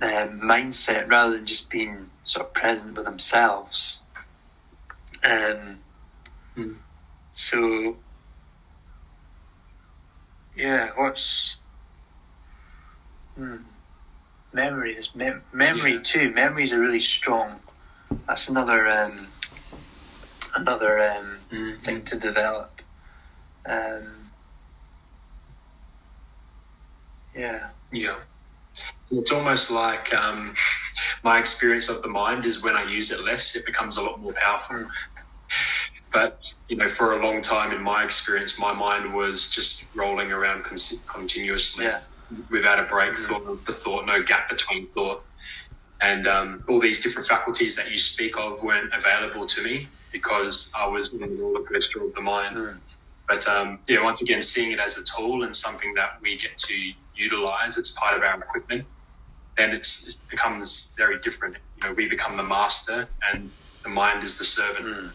um, 0.00 0.40
mindset 0.40 1.08
rather 1.08 1.36
than 1.36 1.46
just 1.46 1.68
being 1.68 2.10
sort 2.24 2.46
of 2.46 2.54
present 2.54 2.96
with 2.96 3.04
themselves. 3.04 4.00
Um, 5.22 5.78
mm. 6.56 6.76
So 7.34 7.96
yeah, 10.56 10.90
what's 10.96 11.56
hmm, 13.36 13.56
memories? 14.52 15.10
Mem- 15.14 15.44
memory 15.52 15.94
yeah. 15.94 16.02
too. 16.02 16.30
Memories 16.30 16.72
are 16.72 16.80
really 16.80 17.00
strong. 17.00 17.60
That's 18.26 18.48
another. 18.48 18.88
Um, 18.88 19.26
another 20.54 21.00
um, 21.00 21.36
mm-hmm. 21.50 21.80
thing 21.80 22.02
to 22.02 22.16
develop. 22.16 22.80
Um, 23.66 24.30
yeah. 27.34 27.68
Yeah. 27.92 28.16
It's 29.10 29.30
almost 29.32 29.70
like 29.70 30.12
um, 30.14 30.54
my 31.22 31.38
experience 31.38 31.88
of 31.88 32.02
the 32.02 32.08
mind 32.08 32.44
is 32.44 32.62
when 32.62 32.76
I 32.76 32.90
use 32.90 33.10
it 33.10 33.24
less, 33.24 33.54
it 33.54 33.66
becomes 33.66 33.96
a 33.96 34.02
lot 34.02 34.20
more 34.20 34.32
powerful. 34.32 34.86
But 36.12 36.40
you 36.68 36.76
know, 36.76 36.88
for 36.88 37.12
a 37.18 37.24
long 37.24 37.42
time 37.42 37.72
in 37.72 37.82
my 37.82 38.04
experience, 38.04 38.58
my 38.58 38.72
mind 38.72 39.14
was 39.14 39.50
just 39.50 39.84
rolling 39.94 40.32
around 40.32 40.64
con- 40.64 40.78
continuously 41.06 41.84
yeah. 41.84 42.00
without 42.50 42.78
a 42.78 42.84
break, 42.84 43.12
mm. 43.12 43.16
thought, 43.16 43.66
the 43.66 43.72
thought, 43.72 44.06
no 44.06 44.22
gap 44.22 44.48
between 44.48 44.86
thought. 44.88 45.24
And 46.00 46.26
um, 46.26 46.60
all 46.68 46.80
these 46.80 47.02
different 47.02 47.28
faculties 47.28 47.76
that 47.76 47.90
you 47.90 47.98
speak 47.98 48.36
of 48.38 48.62
weren't 48.62 48.92
available 48.92 49.46
to 49.46 49.62
me 49.62 49.88
because 50.12 50.72
I 50.76 50.86
was 50.86 51.12
in 51.12 51.20
the 51.20 51.28
roller 51.28 51.62
coaster 51.62 52.04
of 52.04 52.14
the 52.14 52.20
mind. 52.20 52.56
Mm. 52.56 52.78
But 53.28 53.46
um, 53.48 53.80
yeah, 53.88 54.02
once 54.02 54.20
again, 54.20 54.42
seeing 54.42 54.72
it 54.72 54.80
as 54.80 54.98
a 54.98 55.04
tool 55.04 55.44
and 55.44 55.54
something 55.54 55.94
that 55.94 56.18
we 56.22 56.36
get 56.36 56.56
to 56.58 56.92
utilize, 57.14 57.78
it's 57.78 57.90
part 57.92 58.16
of 58.16 58.22
our 58.22 58.38
equipment, 58.38 58.86
then 59.56 59.74
it 59.74 59.86
becomes 60.28 60.92
very 60.96 61.20
different. 61.20 61.56
You 61.76 61.88
know, 61.88 61.94
we 61.94 62.08
become 62.08 62.36
the 62.36 62.42
master 62.42 63.08
and 63.32 63.50
the 63.82 63.88
mind 63.88 64.24
is 64.24 64.38
the 64.38 64.44
servant. 64.44 64.86
Mm. 64.86 65.10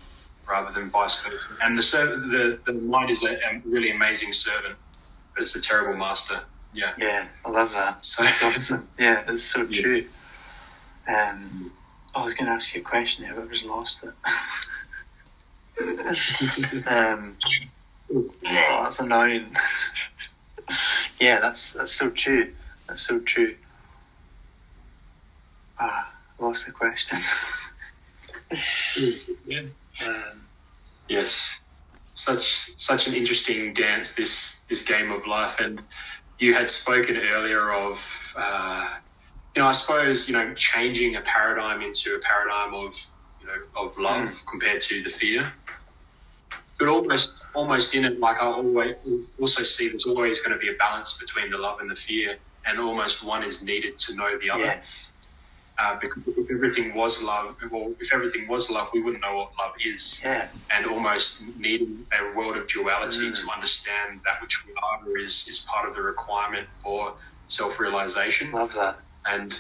Rather 0.50 0.72
than 0.72 0.90
vice 0.90 1.22
versa, 1.22 1.38
and 1.62 1.78
the 1.78 2.60
the 2.66 2.72
the 2.72 2.80
mind 2.80 3.12
is 3.12 3.18
a, 3.22 3.70
really 3.70 3.92
amazing 3.92 4.34
servant, 4.34 4.76
but 5.36 5.44
it's 5.44 5.56
a 5.56 5.62
terrible 5.62 5.96
master. 5.96 6.40
Yeah, 6.74 6.94
yeah, 6.98 7.30
I 7.46 7.50
love 7.50 7.72
that. 7.74 8.04
So 8.04 8.24
awesome. 8.24 8.90
Yeah, 8.98 9.24
that's 9.28 9.44
so 9.44 9.62
yeah. 9.62 9.82
true. 9.82 10.06
Um, 11.08 11.72
I 12.16 12.24
was 12.24 12.34
going 12.34 12.48
to 12.48 12.54
ask 12.54 12.74
you 12.74 12.82
a 12.82 12.84
question 12.84 13.26
there, 13.26 13.36
but 13.36 13.46
I 13.46 13.48
just 13.48 13.66
lost 13.66 14.04
it. 14.04 14.14
um, 16.88 17.38
oh, 18.14 18.30
that's 18.84 19.00
annoying. 19.00 19.56
yeah, 21.20 21.40
that's 21.40 21.74
that's 21.74 21.94
so 21.94 22.10
true. 22.10 22.54
That's 22.88 23.04
so 23.04 23.20
true. 23.20 23.56
Ah, 25.80 26.12
lost 26.40 26.66
the 26.66 26.72
question. 26.72 27.20
yeah. 29.46 29.62
Um, 30.08 30.48
yes, 31.08 31.60
such 32.14 32.78
such 32.78 33.08
an 33.08 33.14
interesting 33.14 33.74
dance. 33.74 34.16
This 34.16 34.60
this 34.70 34.86
game 34.86 35.12
of 35.12 35.28
life, 35.28 35.60
and 35.60 35.82
you 36.38 36.54
had 36.54 36.70
spoken 36.70 37.18
earlier 37.18 37.72
of. 37.72 38.34
Uh, 38.38 38.88
you 39.56 39.64
know, 39.64 39.68
I 39.68 39.72
suppose 39.72 40.30
you 40.30 40.34
know 40.34 40.54
changing 40.54 41.16
a 41.16 41.22
paradigm 41.22 41.82
into 41.82 42.16
a 42.16 42.20
paradigm 42.20 42.74
of 42.74 42.94
you 43.42 43.48
know 43.48 43.88
of 43.88 43.98
love 43.98 44.30
mm. 44.30 44.48
compared 44.48 44.82
to 44.82 45.04
the 45.04 45.10
fear 45.10 45.52
but 46.80 46.88
almost 46.88 47.34
almost 47.54 47.94
in 47.94 48.06
it, 48.06 48.20
like 48.20 48.42
I 48.42 48.46
always 48.46 48.96
also 49.40 49.64
see 49.64 49.90
there's 49.90 50.06
always 50.06 50.38
going 50.40 50.52
to 50.52 50.58
be 50.58 50.70
a 50.70 50.78
balance 50.78 51.18
between 51.18 51.52
the 51.52 51.58
love 51.58 51.82
and 51.82 51.90
the 51.90 51.96
fear. 51.96 52.38
and 52.66 52.80
almost 52.80 53.26
one 53.26 53.44
is 53.44 53.64
needed 53.64 53.98
to 53.98 54.16
know 54.16 54.38
the 54.40 54.50
other. 54.52 54.64
Yes. 54.64 55.12
Uh, 55.82 55.98
because 56.02 56.22
if 56.28 56.52
everything 56.52 56.94
was 56.94 57.24
love, 57.24 57.56
well, 57.72 57.94
if 58.02 58.14
everything 58.14 58.48
was 58.50 58.70
love, 58.70 58.90
we 58.94 59.02
wouldn't 59.02 59.22
know 59.22 59.38
what 59.38 59.52
love 59.58 59.72
is. 59.86 60.20
Yeah. 60.22 60.50
And 60.70 60.86
almost 60.86 61.42
needing 61.58 62.06
a 62.12 62.36
world 62.38 62.58
of 62.58 62.68
duality 62.68 63.30
Mm. 63.30 63.40
to 63.42 63.52
understand 63.52 64.20
that 64.26 64.42
which 64.42 64.66
we 64.66 64.74
are 64.84 65.18
is, 65.18 65.48
is 65.48 65.60
part 65.60 65.88
of 65.88 65.96
the 65.96 66.02
requirement 66.02 66.70
for 66.70 67.14
self 67.48 67.80
realization. 67.80 68.52
Love 68.52 68.74
that. 68.74 69.00
And 69.26 69.58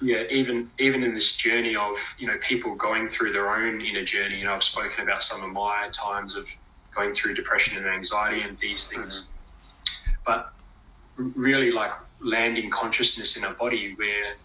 yeah, 0.00 0.22
even 0.30 0.70
even 0.78 1.02
in 1.04 1.12
this 1.14 1.36
journey 1.36 1.76
of 1.76 1.96
you 2.18 2.26
know 2.26 2.38
people 2.40 2.74
going 2.76 3.06
through 3.08 3.32
their 3.32 3.54
own 3.54 3.82
inner 3.82 4.04
journey, 4.04 4.38
you 4.38 4.46
know, 4.46 4.54
I've 4.54 4.62
spoken 4.62 5.04
about 5.04 5.22
some 5.22 5.42
of 5.42 5.50
my 5.52 5.88
times 5.92 6.36
of 6.36 6.48
going 6.94 7.12
through 7.12 7.34
depression 7.34 7.76
and 7.76 7.86
anxiety 7.86 8.40
and 8.42 8.56
these 8.56 8.86
things, 8.88 9.28
but 10.24 10.52
really 11.16 11.70
like 11.70 11.92
landing 12.20 12.70
consciousness 12.70 13.36
in 13.36 13.44
a 13.44 13.50
body 13.52 13.94
where 13.94 14.36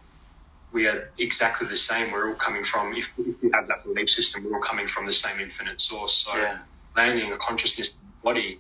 we 0.74 0.88
are 0.88 1.10
exactly 1.20 1.68
the 1.68 1.78
same. 1.78 2.12
We're 2.12 2.30
all 2.30 2.36
coming 2.36 2.64
from 2.64 2.94
if, 2.96 3.14
if 3.18 3.36
we 3.42 3.52
have 3.54 3.68
that 3.68 3.84
belief 3.86 4.10
system, 4.10 4.44
we're 4.44 4.56
all 4.58 4.62
coming 4.64 4.88
from 4.88 5.06
the 5.06 5.14
same 5.14 5.40
infinite 5.40 5.80
source. 5.80 6.16
So 6.26 6.36
Yeah. 6.36 6.58
landing 6.98 7.32
a 7.32 7.38
consciousness 7.38 7.98
body, 8.24 8.60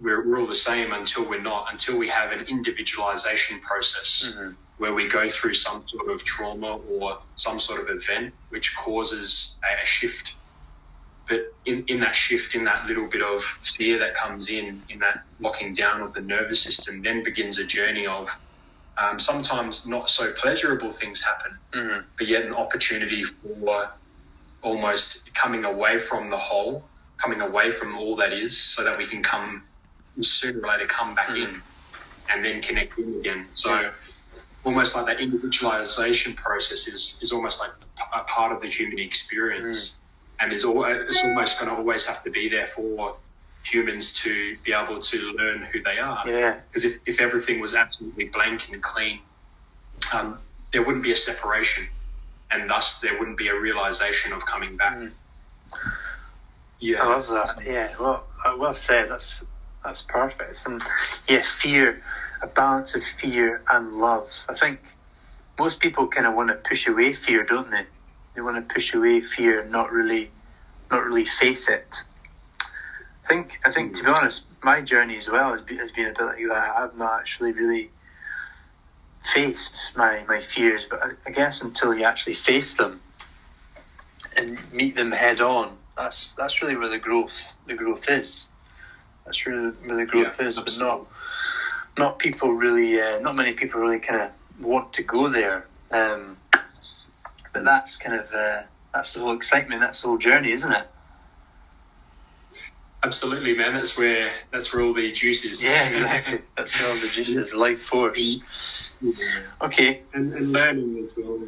we're, 0.00 0.26
we're 0.26 0.40
all 0.40 0.46
the 0.46 0.54
same 0.54 0.92
until 0.92 1.28
we're 1.28 1.42
not, 1.42 1.70
until 1.70 1.98
we 1.98 2.08
have 2.08 2.32
an 2.32 2.46
individualization 2.48 3.60
process 3.60 4.24
Mhm. 4.34 4.56
where 4.78 4.94
we 4.94 5.08
go 5.08 5.28
through 5.30 5.54
some 5.54 5.84
sort 5.88 6.10
of 6.10 6.24
trauma 6.24 6.76
or 6.76 7.20
some 7.36 7.60
sort 7.60 7.80
of 7.82 7.88
event 7.90 8.34
which 8.48 8.74
causes 8.74 9.58
a, 9.62 9.82
a 9.82 9.86
shift. 9.86 10.36
But 11.28 11.40
in, 11.64 11.84
in 11.88 12.00
that 12.00 12.14
shift, 12.14 12.54
in 12.54 12.64
that 12.64 12.86
little 12.86 13.08
bit 13.08 13.22
of 13.22 13.42
fear 13.76 13.98
that 14.00 14.14
comes 14.14 14.48
in, 14.50 14.84
in 14.88 14.98
that 15.00 15.20
locking 15.38 15.74
down 15.74 16.00
of 16.02 16.12
the 16.14 16.20
nervous 16.22 16.62
system, 16.62 17.02
then 17.02 17.22
begins 17.24 17.58
a 17.58 17.66
journey 17.66 18.06
of 18.06 18.28
um, 18.96 19.18
sometimes 19.18 19.86
not 19.86 20.08
so 20.08 20.32
pleasurable 20.32 20.90
things 20.90 21.22
happen, 21.22 21.60
Mhm. 21.74 22.06
but 22.18 22.26
yet 22.26 22.44
an 22.44 22.54
opportunity 22.54 23.22
for 23.22 23.92
almost 24.62 25.32
coming 25.34 25.64
away 25.64 25.98
from 25.98 26.30
the 26.30 26.38
whole, 26.38 26.90
coming 27.18 27.40
away 27.40 27.70
from 27.70 27.96
all 27.98 28.16
that 28.16 28.32
is, 28.32 28.62
so 28.74 28.84
that 28.84 28.96
we 28.98 29.06
can 29.06 29.22
come 29.22 29.68
sooner 30.20 30.60
or 30.60 30.68
later 30.68 30.86
come 30.86 31.14
back 31.14 31.30
in 31.30 31.62
and 32.28 32.44
then 32.44 32.62
connect 32.62 32.96
in 32.98 33.18
again. 33.20 33.50
So 33.56 33.70
Yeah. 33.74 33.92
almost 34.64 34.94
like 34.96 35.06
that 35.06 35.20
individualization 35.20 36.34
process 36.36 36.86
is 36.88 37.18
is 37.20 37.32
almost 37.32 37.60
like 37.60 37.72
a 38.14 38.24
part 38.24 38.52
of 38.52 38.60
the 38.60 38.68
human 38.68 38.98
experience, 38.98 40.00
and 40.40 40.52
is 40.52 40.64
al- 40.64 40.84
it's 40.84 41.16
almost 41.24 41.58
going 41.58 41.70
to 41.70 41.76
always 41.76 42.06
have 42.06 42.22
to 42.24 42.30
be 42.30 42.48
there 42.48 42.66
for 42.66 43.20
humans 43.64 44.12
to 44.22 44.56
be 44.62 44.72
able 44.72 45.00
to 45.00 45.32
learn 45.32 45.66
who 45.72 45.82
they 45.82 45.98
are. 45.98 46.22
Yeah. 46.28 46.60
Because 46.68 46.84
if, 46.84 46.98
if 47.06 47.20
everything 47.20 47.60
was 47.60 47.74
absolutely 47.74 48.26
blank 48.26 48.68
and 48.70 48.82
clean, 48.82 49.20
um, 50.12 50.38
there 50.72 50.84
wouldn't 50.84 51.04
be 51.04 51.12
a 51.12 51.16
separation, 51.16 51.86
and 52.50 52.68
thus 52.68 53.00
there 53.00 53.18
wouldn't 53.18 53.38
be 53.38 53.48
a 53.48 53.58
realization 53.58 54.32
of 54.32 54.44
coming 54.44 54.76
back. 54.76 54.98
Mm. 54.98 55.12
Yeah, 56.80 57.02
I 57.02 57.06
love 57.06 57.28
that. 57.28 57.64
Yeah, 57.64 57.94
well, 57.98 58.24
uh, 58.44 58.54
well 58.58 58.74
said. 58.74 59.10
That's 59.10 59.42
that's 59.82 60.02
perfect. 60.02 60.66
And 60.66 60.82
yeah, 61.28 61.42
fear, 61.42 62.02
a 62.42 62.46
balance 62.46 62.94
of 62.94 63.02
fear 63.02 63.62
and 63.70 63.94
love. 63.98 64.28
I 64.48 64.54
think 64.54 64.80
most 65.58 65.80
people 65.80 66.08
kind 66.08 66.26
of 66.26 66.34
want 66.34 66.48
to 66.48 66.56
push 66.56 66.86
away 66.86 67.14
fear, 67.14 67.44
don't 67.44 67.70
they? 67.70 67.86
They 68.34 68.40
want 68.42 68.56
to 68.68 68.74
push 68.74 68.92
away 68.92 69.20
fear, 69.22 69.60
and 69.60 69.70
not 69.70 69.92
really, 69.92 70.30
not 70.90 71.04
really 71.04 71.24
face 71.24 71.68
it. 71.68 72.02
I 73.24 73.28
think. 73.28 73.58
I 73.64 73.70
think 73.70 73.96
to 73.96 74.04
be 74.04 74.10
honest, 74.10 74.44
my 74.62 74.80
journey 74.80 75.16
as 75.16 75.30
well 75.30 75.50
has 75.52 75.62
been, 75.62 75.78
has 75.78 75.90
been 75.90 76.06
a 76.06 76.12
bit 76.12 76.20
like 76.20 76.36
that. 76.48 76.76
I've 76.76 76.96
not 76.96 77.20
actually 77.20 77.52
really 77.52 77.90
faced 79.22 79.90
my 79.96 80.24
my 80.28 80.40
fears, 80.40 80.86
but 80.88 81.02
I, 81.02 81.10
I 81.26 81.30
guess 81.30 81.62
until 81.62 81.94
you 81.94 82.04
actually 82.04 82.34
face 82.34 82.74
them 82.74 83.00
and 84.36 84.58
meet 84.72 84.94
them 84.96 85.12
head 85.12 85.40
on, 85.40 85.76
that's 85.96 86.32
that's 86.32 86.60
really 86.62 86.76
where 86.76 86.90
the 86.90 86.98
growth 86.98 87.54
the 87.66 87.74
growth 87.74 88.08
is. 88.10 88.48
That's 89.24 89.46
really 89.46 89.70
where 89.70 89.96
the 89.96 90.06
growth 90.06 90.38
Yeah, 90.38 90.48
is, 90.48 90.58
but 90.58 90.76
not 90.78 91.06
not 91.96 92.18
people 92.18 92.52
really. 92.52 93.00
Uh, 93.00 93.20
not 93.20 93.34
many 93.36 93.54
people 93.54 93.80
really 93.80 94.00
kind 94.00 94.20
of 94.20 94.30
want 94.60 94.92
to 94.94 95.02
go 95.02 95.28
there. 95.28 95.66
Um, 95.90 96.36
but 97.52 97.64
that's 97.64 97.96
kind 97.96 98.20
of 98.20 98.32
uh, 98.34 98.62
that's 98.92 99.12
the 99.14 99.20
whole 99.20 99.34
excitement. 99.34 99.80
That's 99.80 100.02
the 100.02 100.08
whole 100.08 100.18
journey, 100.18 100.52
isn't 100.52 100.72
it? 100.72 100.88
Absolutely, 103.04 103.54
man. 103.54 103.74
That's 103.74 103.96
where 103.98 104.32
that's 104.52 104.72
where 104.72 104.82
all 104.82 104.94
the 104.94 105.12
juice 105.12 105.44
is. 105.44 105.62
Yeah, 105.64 105.88
exactly. 105.88 106.40
That's 106.56 106.82
all 106.82 106.96
the 106.96 107.08
juice 107.08 107.28
is 107.28 107.54
life 107.54 107.80
force. 107.80 108.38
Okay. 109.60 110.02
and, 110.14 110.32
and 110.34 110.52
learning 110.52 111.08
as 111.10 111.16
well. 111.16 111.38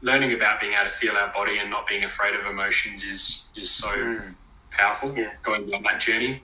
Learning 0.00 0.32
about 0.34 0.60
being 0.60 0.72
able 0.72 0.84
to 0.84 0.90
feel 0.90 1.12
our 1.14 1.32
body 1.32 1.58
and 1.58 1.70
not 1.70 1.86
being 1.86 2.04
afraid 2.04 2.34
of 2.34 2.46
emotions 2.46 3.04
is 3.04 3.48
is 3.56 3.70
so 3.70 3.88
Mm. 3.88 4.34
powerful. 4.70 5.14
Yeah. 5.16 5.32
Going 5.42 5.72
on 5.74 5.82
that 5.82 6.00
journey, 6.00 6.42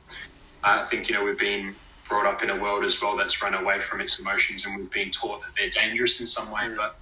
I 0.63 0.83
think 0.85 1.09
you 1.09 1.15
know 1.15 1.25
we've 1.25 1.39
been 1.39 1.75
brought 2.09 2.27
up 2.27 2.43
in 2.43 2.51
a 2.51 2.57
world 2.57 2.85
as 2.85 3.01
well 3.03 3.17
that's 3.17 3.43
run 3.43 3.55
away 3.55 3.79
from 3.81 4.01
its 4.01 4.19
emotions, 4.19 4.65
and 4.65 4.77
we've 4.77 4.91
been 4.91 5.11
taught 5.11 5.41
that 5.43 5.51
they're 5.57 5.71
dangerous 5.71 6.21
in 6.21 6.27
some 6.27 6.51
way. 6.51 6.63
Mm. 6.63 6.77
But 6.77 6.97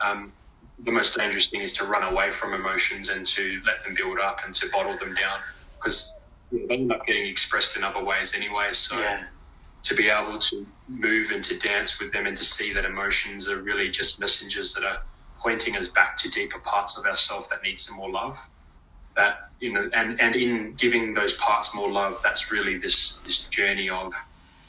um, 0.00 0.32
the 0.78 0.90
most 0.90 1.16
dangerous 1.16 1.46
thing 1.46 1.60
is 1.62 1.72
to 1.74 1.84
run 1.84 2.02
away 2.12 2.30
from 2.30 2.52
emotions 2.52 3.08
and 3.08 3.24
to 3.26 3.60
let 3.64 3.82
them 3.84 3.94
build 3.94 4.18
up 4.18 4.40
and 4.44 4.54
to 4.56 4.68
bottle 4.70 4.96
them 4.98 5.14
down 5.14 5.38
because 5.76 6.12
they 6.52 6.66
end 6.70 6.92
up 6.92 7.06
getting 7.06 7.26
expressed 7.26 7.76
in 7.76 7.84
other 7.84 8.04
ways 8.04 8.34
anyway. 8.36 8.70
So 8.74 8.98
Yeah. 9.00 9.24
to 9.84 9.96
be 9.96 10.10
able 10.10 10.40
to 10.40 10.66
move 10.88 11.30
and 11.32 11.44
to 11.46 11.58
dance 11.58 12.00
with 12.00 12.12
them 12.12 12.26
and 12.26 12.36
to 12.38 12.44
see 12.44 12.74
that 12.74 12.86
emotions 12.86 13.48
are 13.48 13.62
really 13.62 13.90
just 13.90 14.20
messengers 14.20 14.74
that 14.74 14.84
are 14.84 14.98
pointing 15.42 15.76
us 15.76 15.90
back 15.90 16.18
to 16.18 16.30
deeper 16.30 16.60
parts 16.60 16.98
of 16.98 17.06
ourselves 17.06 17.50
that 17.50 17.62
need 17.64 17.80
some 17.80 17.96
more 17.96 18.10
love. 18.12 18.38
That 19.16 19.36
you 19.60 19.72
know, 19.72 19.90
and 19.94 20.20
and 20.20 20.36
in 20.36 20.76
giving 20.76 21.14
those 21.14 21.36
parts 21.38 21.74
more 21.74 21.90
love, 21.90 22.18
that's 22.24 22.52
really 22.52 22.78
this 22.78 23.22
this 23.26 23.48
journey 23.48 23.90
of 23.90 24.12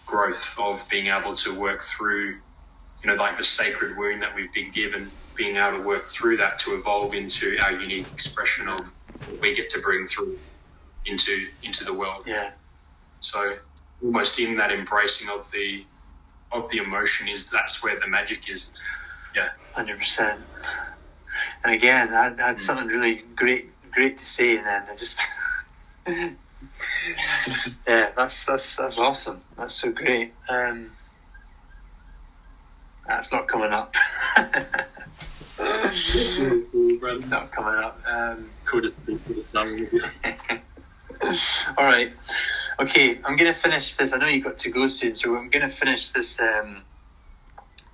growth 0.08 0.56
of 0.60 0.88
being 0.90 1.08
able 1.08 1.36
to 1.36 1.60
work 1.60 1.82
through, 1.84 2.36
you 3.04 3.08
know, 3.10 3.16
like 3.16 3.38
the 3.38 3.44
sacred 3.44 3.98
wound 3.98 4.24
that 4.24 4.36
we've 4.36 4.54
been 4.54 4.72
given, 4.74 5.14
being 5.38 5.58
able 5.58 5.80
to 5.80 5.84
work 5.84 6.06
through 6.06 6.38
that 6.38 6.60
to 6.60 6.72
evolve 6.76 7.14
into 7.16 7.58
our 7.64 7.74
unique 7.74 8.12
expression 8.14 8.70
of 8.70 8.88
what 9.26 9.40
we 9.42 9.56
get 9.56 9.70
to 9.72 9.82
bring 9.82 10.06
through 10.08 10.38
into 11.06 11.48
into 11.64 11.84
the 11.84 11.94
world. 11.94 12.26
Yeah. 12.26 12.52
So 13.20 13.56
almost 14.04 14.40
in 14.40 14.58
that 14.58 14.72
embracing 14.72 15.30
of 15.30 15.50
the 15.52 15.86
of 16.52 16.70
the 16.70 16.78
emotion 16.78 17.28
is 17.28 17.50
that's 17.50 17.84
where 17.84 18.00
the 18.00 18.08
magic 18.08 18.50
is. 18.50 18.74
Yeah. 19.36 19.50
Hundred 19.74 20.00
percent. 20.00 20.42
And 21.64 21.74
again, 21.74 22.14
I 22.14 22.34
I 22.34 22.48
had 22.48 22.60
something 22.60 22.88
really 22.88 23.24
great, 23.36 23.70
great 23.92 24.18
to 24.20 24.26
say, 24.26 24.58
and 24.58 24.66
then 24.66 24.84
I 24.90 24.96
just, 24.96 25.20
yeah, 27.88 28.12
that's 28.16 28.46
that's 28.46 28.76
that's 28.76 28.98
awesome. 28.98 29.42
That's 29.58 29.74
so 29.74 29.92
great. 29.92 30.34
Um, 30.48 30.92
that's 33.08 33.32
not 33.32 33.48
coming 33.48 33.74
up. 33.74 33.96
not 37.28 37.52
coming 37.52 37.84
up. 37.84 38.02
Um, 38.08 38.50
Could 38.64 38.86
have 38.86 39.06
could 39.06 39.38
have 39.38 39.52
done 39.52 39.90
it. 40.24 40.62
all 41.78 41.86
right. 41.86 42.12
Okay, 42.80 43.20
I'm 43.24 43.36
gonna 43.38 43.54
finish 43.54 43.96
this. 43.96 44.14
I 44.14 44.18
know 44.18 44.28
you've 44.28 44.44
got 44.44 44.58
to 44.60 44.70
go 44.70 44.88
soon, 44.88 45.16
so 45.16 45.36
I'm 45.36 45.50
gonna 45.50 45.70
finish 45.70 46.10
this 46.10 46.40
um, 46.40 46.84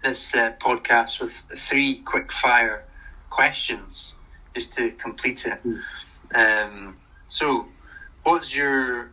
this 0.04 0.34
uh, 0.36 0.52
podcast 0.60 1.22
with 1.22 1.44
three 1.56 2.02
quick 2.02 2.32
fire 2.32 2.84
questions 3.30 4.16
just 4.56 4.72
to 4.74 4.92
complete 4.92 5.46
it. 5.46 5.60
Um, 6.34 6.98
so, 7.28 7.68
what's 8.24 8.56
your 8.56 9.12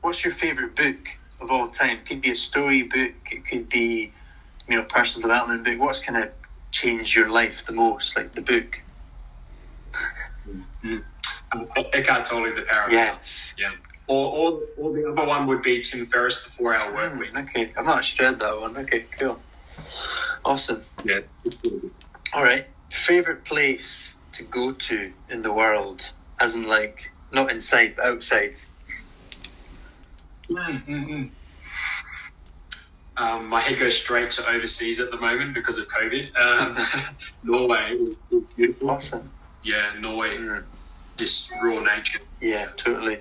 what's 0.00 0.22
your 0.24 0.32
favorite 0.32 0.76
book 0.76 1.08
of 1.40 1.50
all 1.50 1.68
time? 1.68 1.98
It 1.98 2.06
could 2.06 2.20
be 2.20 2.30
a 2.30 2.36
story 2.36 2.82
book. 2.82 3.14
It 3.30 3.46
could 3.46 3.68
be 3.68 4.12
you 4.68 4.76
know 4.76 4.82
personal 4.84 5.28
development 5.28 5.64
book. 5.64 5.78
What's 5.78 6.00
kind 6.00 6.22
of 6.22 6.30
changed 6.70 7.14
your 7.16 7.28
life 7.30 7.64
the 7.66 7.72
most? 7.72 8.16
Like 8.16 8.32
the 8.32 8.42
book. 8.42 8.80
Eckhart 11.92 12.24
Tolle, 12.24 12.54
The 12.54 12.62
Power. 12.62 12.90
Yes. 12.90 13.54
Yeah. 13.58 13.70
Or, 14.08 14.26
or, 14.52 14.60
or 14.76 14.92
the 14.92 15.10
other 15.10 15.26
one 15.26 15.46
would 15.48 15.62
be 15.62 15.80
Tim 15.80 16.06
Ferriss, 16.06 16.44
The 16.44 16.50
Four 16.50 16.74
Hour 16.74 16.94
Work 16.94 17.12
Mm, 17.14 17.18
Week. 17.18 17.36
okay, 17.36 17.72
I've 17.76 17.84
not 17.84 18.18
read 18.20 18.38
that 18.38 18.60
one. 18.60 18.76
Okay, 18.78 19.04
cool. 19.18 19.40
Awesome. 20.44 20.82
Yeah. 21.04 21.20
All 22.32 22.44
right. 22.44 22.66
Favorite 22.90 23.44
place 23.44 24.16
to 24.32 24.44
go 24.44 24.72
to 24.72 25.12
in 25.28 25.42
the 25.42 25.52
world, 25.52 26.10
as 26.38 26.54
in 26.54 26.64
like 26.64 27.10
not 27.32 27.50
inside, 27.50 27.94
but 27.96 28.04
outside. 28.04 28.58
Mm-hmm. 30.48 31.24
Um, 33.18 33.48
my 33.48 33.60
head 33.60 33.78
goes 33.78 33.98
straight 33.98 34.30
to 34.32 34.48
overseas 34.48 35.00
at 35.00 35.10
the 35.10 35.16
moment 35.18 35.54
because 35.54 35.78
of 35.78 35.88
COVID. 35.88 36.36
Um, 36.36 36.76
Norway 37.42 37.92
is 37.98 38.16
is 38.30 38.42
beautiful. 38.54 38.90
Awesome. 38.90 39.30
Yeah, 39.64 39.94
Norway, 39.98 40.36
Just 41.16 41.50
raw 41.62 41.80
nature. 41.80 42.20
yeah, 42.40 42.68
totally. 42.76 43.18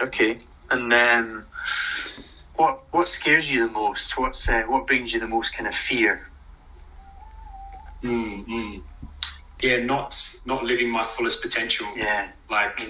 Okay, 0.00 0.40
and 0.70 0.90
then 0.90 1.44
what 2.56 2.82
what 2.90 3.08
scares 3.08 3.50
you 3.50 3.66
the 3.66 3.72
most? 3.72 4.18
What's 4.18 4.48
uh, 4.48 4.62
what 4.66 4.86
brings 4.86 5.12
you 5.12 5.20
the 5.20 5.26
most 5.28 5.54
kind 5.54 5.66
of 5.68 5.74
fear? 5.74 6.28
Mm, 8.02 8.46
mm. 8.46 8.82
Yeah, 9.62 9.84
not 9.84 10.16
not 10.46 10.64
living 10.64 10.90
my 10.90 11.04
fullest 11.04 11.42
potential. 11.42 11.86
Yeah, 11.96 12.30
Like, 12.50 12.80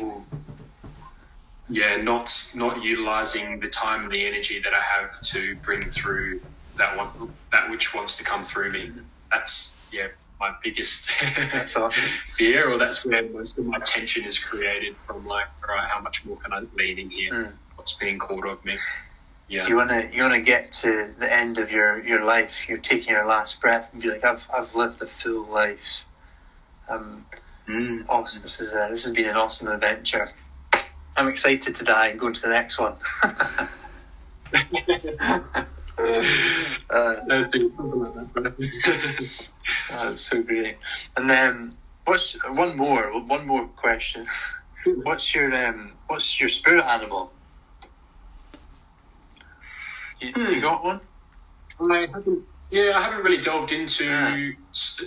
yeah, 1.68 1.96
not 2.02 2.32
not 2.54 2.82
utilizing 2.82 3.60
the 3.60 3.68
time 3.68 4.04
and 4.04 4.12
the 4.12 4.26
energy 4.26 4.60
that 4.62 4.72
I 4.74 4.80
have 4.80 5.20
to 5.32 5.56
bring 5.56 5.82
through 5.82 6.40
that 6.76 6.96
one 6.96 7.32
that 7.52 7.70
which 7.70 7.94
wants 7.94 8.16
to 8.18 8.24
come 8.24 8.42
through 8.42 8.72
me. 8.72 8.90
That's 9.30 9.76
yeah 9.92 10.08
my 10.40 10.52
biggest 10.62 11.10
awesome. 11.76 11.90
fear, 11.90 12.70
or 12.70 12.78
that's 12.78 13.04
where 13.04 13.28
most 13.28 13.56
of 13.58 13.66
my 13.66 13.78
tension 13.92 14.24
is 14.24 14.38
created 14.38 14.98
from. 14.98 15.26
Like, 15.26 15.46
all 15.68 15.74
right, 15.74 15.88
how 15.90 16.00
much 16.00 16.24
more 16.24 16.36
can 16.36 16.52
I 16.52 16.60
lean 16.74 16.98
in 16.98 17.10
here? 17.10 17.32
Mm. 17.32 17.52
What's 17.76 17.94
being 17.96 18.18
called 18.18 18.46
of 18.46 18.64
me? 18.64 18.78
Yeah. 19.48 19.60
So 19.60 19.68
you 19.68 19.76
wanna 19.76 20.08
you 20.12 20.22
wanna 20.22 20.40
get 20.40 20.72
to 20.72 21.14
the 21.18 21.32
end 21.32 21.58
of 21.58 21.70
your, 21.70 22.04
your 22.06 22.24
life. 22.24 22.68
You're 22.68 22.78
taking 22.78 23.14
your 23.14 23.26
last 23.26 23.60
breath 23.60 23.88
and 23.92 24.02
be 24.02 24.10
like, 24.10 24.24
I've 24.24 24.46
I've 24.54 24.74
lived 24.74 25.00
a 25.02 25.06
full 25.06 25.44
life. 25.46 25.78
Um, 26.88 27.26
Mm. 27.68 28.06
awesome. 28.08 28.40
This 28.40 28.60
is 28.60 28.72
a, 28.72 28.88
this 28.90 29.04
has 29.04 29.12
been 29.12 29.28
an 29.28 29.36
awesome 29.36 29.68
adventure. 29.68 30.26
I'm 31.18 31.28
excited 31.28 31.74
to 31.74 31.84
die 31.84 32.08
and 32.08 32.18
go 32.18 32.30
to 32.30 32.40
the 32.40 32.48
next 32.48 32.78
one. 32.78 32.94
uh, 35.98 37.16
I 37.30 37.44
think 37.52 37.72
something 37.76 38.00
like 38.00 38.34
that. 38.34 39.30
That's 39.90 40.22
so 40.22 40.42
great. 40.42 40.78
And 41.16 41.30
then 41.30 41.78
what's 42.06 42.36
one 42.46 42.76
more? 42.76 43.12
One 43.26 43.46
more 43.46 43.68
question. 43.68 44.26
What's 45.04 45.34
your 45.34 45.54
um? 45.54 45.94
What's 46.08 46.40
your 46.40 46.48
spirit 46.50 46.84
animal? 46.84 47.34
You, 50.20 50.28
you 50.28 50.34
Hmm. 50.56 50.60
got 50.60 50.84
one? 50.84 51.00
I 51.80 52.06
haven't, 52.12 52.44
yeah, 52.70 52.92
I 52.96 53.02
haven't 53.02 53.24
really 53.24 53.42
delved 53.44 53.72
into 53.72 54.04
Yeah. 54.04 54.36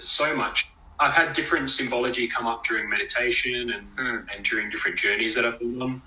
so 0.01 0.35
much. 0.35 0.65
I've 0.99 1.13
had 1.13 1.33
different 1.33 1.71
symbology 1.71 2.27
come 2.27 2.47
up 2.47 2.63
during 2.65 2.89
meditation 2.89 3.71
and, 3.71 3.97
Mm. 3.97 4.25
and 4.35 4.45
during 4.45 4.69
different 4.69 4.97
journeys 4.99 5.35
that 5.35 5.45
I've 5.45 5.59
been 5.59 5.81
on, 5.81 6.03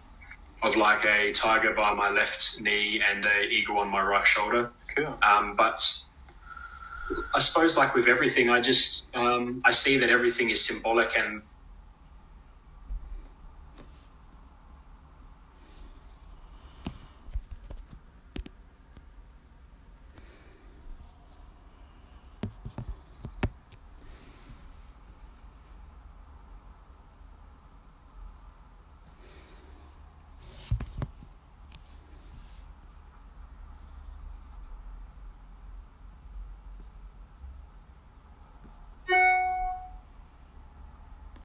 of 0.64 0.77
like 0.77 1.05
a 1.05 1.33
tiger 1.33 1.74
by 1.74 1.92
my 1.94 2.11
left 2.11 2.61
knee 2.61 3.03
and 3.07 3.24
a 3.24 3.42
eagle 3.42 3.79
on 3.79 3.90
my 3.90 4.03
right 4.03 4.27
shoulder. 4.27 4.72
Cool. 4.96 5.18
Um, 5.22 5.57
but 5.57 5.81
I 7.35 7.40
suppose, 7.40 7.77
like 7.77 7.94
with 7.94 8.09
everything, 8.09 8.48
I 8.48 8.61
just 8.61 8.81
um, 9.14 9.62
I 9.64 9.72
see 9.72 9.98
that 9.98 10.11
everything 10.11 10.50
is 10.50 10.66
symbolic, 10.66 11.16
and 11.16 11.42